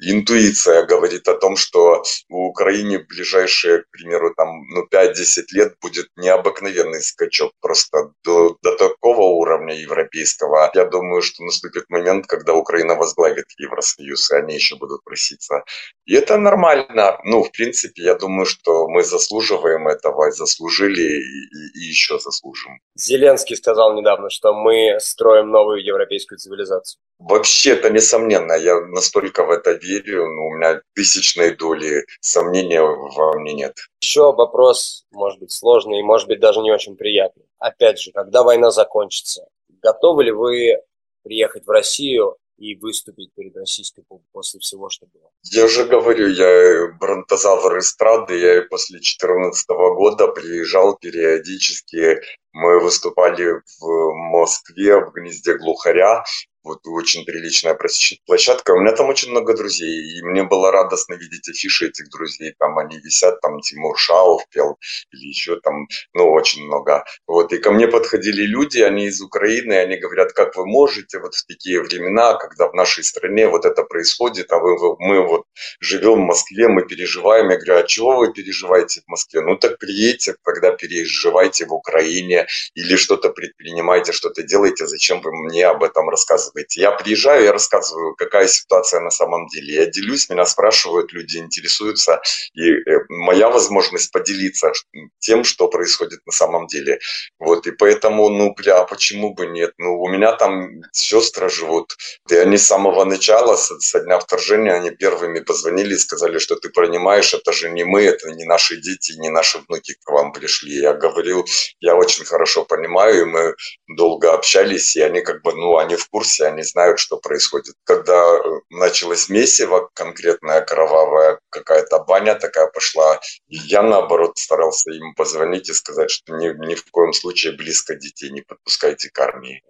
интуиция 0.00 0.84
говорит 0.84 1.28
о 1.28 1.34
том, 1.34 1.56
что 1.56 2.02
в 2.28 2.34
Украине 2.34 2.98
в 2.98 3.06
ближайшие, 3.06 3.82
к 3.82 3.90
примеру, 3.90 4.34
там, 4.36 4.66
ну, 4.68 4.86
5-10 4.92 5.44
лет 5.52 5.74
будет 5.80 6.08
необыкновенный 6.16 7.02
скачок 7.02 7.52
просто 7.60 8.12
до, 8.24 8.56
до 8.62 8.76
такого 8.76 9.22
уровня 9.22 9.74
европейского. 9.74 10.70
Я 10.74 10.84
думаю, 10.84 11.22
что 11.22 11.44
наступит 11.44 11.88
момент, 11.88 12.26
когда 12.26 12.54
Украина 12.54 12.94
возглавит 12.94 13.46
Евросоюз, 13.58 14.30
и 14.30 14.36
они 14.36 14.54
еще 14.54 14.76
будут 14.76 15.02
проситься. 15.04 15.64
И 16.04 16.14
это 16.14 16.38
нормально. 16.38 17.18
Ну, 17.24 17.42
в 17.42 17.50
принципе, 17.50 18.02
я 18.02 18.14
думаю, 18.14 18.46
что 18.46 18.88
мы 18.88 19.02
заслуживаем 19.02 19.88
этого, 19.88 20.30
заслужили 20.30 21.02
и, 21.02 21.18
и, 21.18 21.80
и 21.80 21.88
еще 21.88 22.18
заслужим. 22.18 22.80
Зеленский 22.94 23.56
сказал 23.56 23.94
недавно, 23.94 24.30
что 24.30 24.54
мы 24.54 24.98
строим 25.00 25.50
новую 25.50 25.84
европейскую 25.84 26.38
цивилизацию. 26.38 27.00
Вообще, 27.18 27.70
это 27.70 27.90
несомненно. 27.90 28.52
Я 28.52 28.80
настолько 28.80 29.44
в 29.44 29.50
это 29.50 29.72
верю, 29.72 29.85
но 29.94 30.46
у 30.46 30.50
меня 30.56 30.80
тысячной 30.94 31.56
доли 31.56 32.04
сомнения 32.20 32.82
во 32.82 33.38
мне 33.38 33.54
нет. 33.54 33.76
Еще 34.00 34.32
вопрос, 34.32 35.06
может 35.10 35.40
быть, 35.40 35.52
сложный 35.52 36.00
и, 36.00 36.02
может 36.02 36.28
быть, 36.28 36.40
даже 36.40 36.60
не 36.60 36.72
очень 36.72 36.96
приятный. 36.96 37.46
Опять 37.58 38.00
же, 38.00 38.12
когда 38.12 38.42
война 38.42 38.70
закончится, 38.70 39.48
готовы 39.82 40.24
ли 40.24 40.32
вы 40.32 40.78
приехать 41.22 41.66
в 41.66 41.70
Россию 41.70 42.36
и 42.58 42.74
выступить 42.74 43.32
перед 43.34 43.56
российской 43.56 44.02
публикой 44.02 44.30
после 44.32 44.60
всего, 44.60 44.88
что 44.88 45.06
было? 45.06 45.30
Я 45.44 45.64
уже 45.64 45.84
говорю, 45.84 46.28
я 46.28 46.92
бронтозавр 46.98 47.78
эстрады, 47.78 48.38
я 48.38 48.62
после 48.62 48.98
2014 48.98 49.68
года 49.68 50.28
приезжал 50.28 50.96
периодически, 50.96 52.20
мы 52.52 52.80
выступали 52.80 53.60
в 53.78 54.12
Москве, 54.14 54.98
в 55.04 55.12
гнезде 55.12 55.58
глухаря, 55.58 56.24
вот 56.66 56.80
очень 56.86 57.24
приличная 57.24 57.78
площадка. 58.26 58.72
У 58.72 58.80
меня 58.80 58.92
там 58.92 59.08
очень 59.08 59.30
много 59.30 59.54
друзей, 59.54 60.18
и 60.18 60.22
мне 60.22 60.42
было 60.42 60.70
радостно 60.72 61.14
видеть 61.14 61.48
афиши 61.48 61.88
этих 61.88 62.10
друзей. 62.10 62.54
Там 62.58 62.78
они 62.78 62.98
висят, 62.98 63.40
там 63.40 63.60
Тимур 63.60 63.96
Шаов 63.98 64.42
пел, 64.50 64.76
или 65.12 65.28
еще 65.28 65.60
там, 65.60 65.86
ну, 66.12 66.30
очень 66.30 66.64
много. 66.64 67.04
Вот, 67.26 67.52
и 67.52 67.58
ко 67.58 67.70
мне 67.70 67.88
подходили 67.88 68.42
люди, 68.42 68.80
они 68.80 69.06
из 69.06 69.20
Украины, 69.20 69.74
они 69.74 69.96
говорят, 69.96 70.32
как 70.32 70.56
вы 70.56 70.66
можете 70.66 71.20
вот 71.20 71.34
в 71.34 71.46
такие 71.46 71.80
времена, 71.80 72.34
когда 72.34 72.68
в 72.68 72.74
нашей 72.74 73.04
стране 73.04 73.48
вот 73.48 73.64
это 73.64 73.82
происходит, 73.84 74.52
а 74.52 74.58
вы, 74.58 74.78
вы, 74.78 74.96
мы 74.98 75.26
вот 75.26 75.44
живем 75.80 76.14
в 76.14 76.26
Москве, 76.26 76.68
мы 76.68 76.84
переживаем. 76.84 77.50
Я 77.50 77.56
говорю, 77.56 77.76
а 77.76 77.82
чего 77.84 78.16
вы 78.16 78.32
переживаете 78.32 79.02
в 79.02 79.08
Москве? 79.08 79.40
Ну, 79.40 79.56
так 79.56 79.78
приедьте, 79.78 80.34
когда 80.42 80.72
переживайте 80.72 81.66
в 81.66 81.72
Украине, 81.72 82.46
или 82.74 82.96
что-то 82.96 83.30
предпринимайте, 83.30 84.12
что-то 84.12 84.42
делаете, 84.42 84.86
зачем 84.86 85.20
вы 85.20 85.32
мне 85.32 85.66
об 85.66 85.82
этом 85.82 86.08
рассказываете? 86.08 86.55
Рассказываете. 86.56 86.80
Я 86.80 86.92
приезжаю, 86.92 87.44
я 87.44 87.52
рассказываю, 87.52 88.14
какая 88.16 88.48
ситуация 88.48 89.00
на 89.00 89.10
самом 89.10 89.46
деле. 89.48 89.74
Я 89.74 89.86
делюсь, 89.86 90.28
меня 90.28 90.46
спрашивают, 90.46 91.12
люди 91.12 91.38
интересуются. 91.38 92.20
И 92.54 92.70
э, 92.70 93.00
моя 93.08 93.48
возможность 93.48 94.12
поделиться 94.12 94.72
тем, 95.18 95.44
что 95.44 95.68
происходит 95.68 96.20
на 96.26 96.32
самом 96.32 96.66
деле. 96.66 96.98
Вот, 97.38 97.66
и 97.66 97.72
поэтому, 97.72 98.28
ну, 98.28 98.54
бля, 98.54 98.84
почему 98.84 99.34
бы 99.34 99.46
нет? 99.46 99.72
Ну, 99.78 100.00
у 100.00 100.08
меня 100.08 100.32
там 100.32 100.82
сестры 100.92 101.48
живут, 101.48 101.96
и 102.30 102.36
они 102.36 102.56
с 102.56 102.66
самого 102.66 103.04
начала, 103.04 103.56
со, 103.56 103.78
со 103.80 104.00
дня 104.00 104.18
вторжения, 104.18 104.74
они 104.74 104.90
первыми 104.90 105.40
позвонили 105.40 105.94
и 105.94 105.98
сказали, 105.98 106.38
что 106.38 106.56
ты 106.56 106.68
понимаешь, 106.68 107.34
это 107.34 107.52
же 107.52 107.70
не 107.70 107.84
мы, 107.84 108.02
это 108.02 108.30
не 108.30 108.44
наши 108.44 108.76
дети, 108.76 109.12
не 109.18 109.30
наши 109.30 109.58
внуки 109.68 109.94
к 110.04 110.10
вам 110.10 110.32
пришли. 110.32 110.80
Я 110.80 110.92
говорил, 110.92 111.46
я 111.80 111.94
очень 111.94 112.24
хорошо 112.24 112.64
понимаю, 112.64 113.22
и 113.22 113.24
мы 113.24 113.54
долго 113.96 114.32
общались, 114.32 114.96
и 114.96 115.02
они 115.02 115.20
как 115.20 115.42
бы, 115.42 115.52
ну, 115.52 115.76
они 115.76 115.96
в 115.96 116.08
курсе, 116.08 116.45
они 116.46 116.62
знают, 116.62 116.98
что 116.98 117.16
происходит. 117.16 117.74
Когда 117.84 118.14
э, 118.14 118.40
началось 118.70 119.28
месиво, 119.28 119.90
конкретная 119.94 120.60
кровавая 120.62 121.38
какая-то 121.50 122.00
баня 122.00 122.34
такая 122.34 122.68
пошла, 122.68 123.20
я 123.48 123.82
наоборот 123.82 124.38
старался 124.38 124.90
им 124.90 125.14
позвонить 125.14 125.68
и 125.68 125.74
сказать, 125.74 126.10
что 126.10 126.34
ни, 126.34 126.48
ни 126.66 126.74
в 126.74 126.90
коем 126.90 127.12
случае 127.12 127.52
близко 127.52 127.94
детей 127.94 128.30
не 128.30 128.42
подпускайте 128.42 129.10
к 129.10 129.18
армии. 129.18 129.62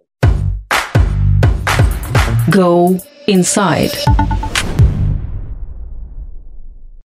Go 2.49 2.99
inside. 3.27 3.93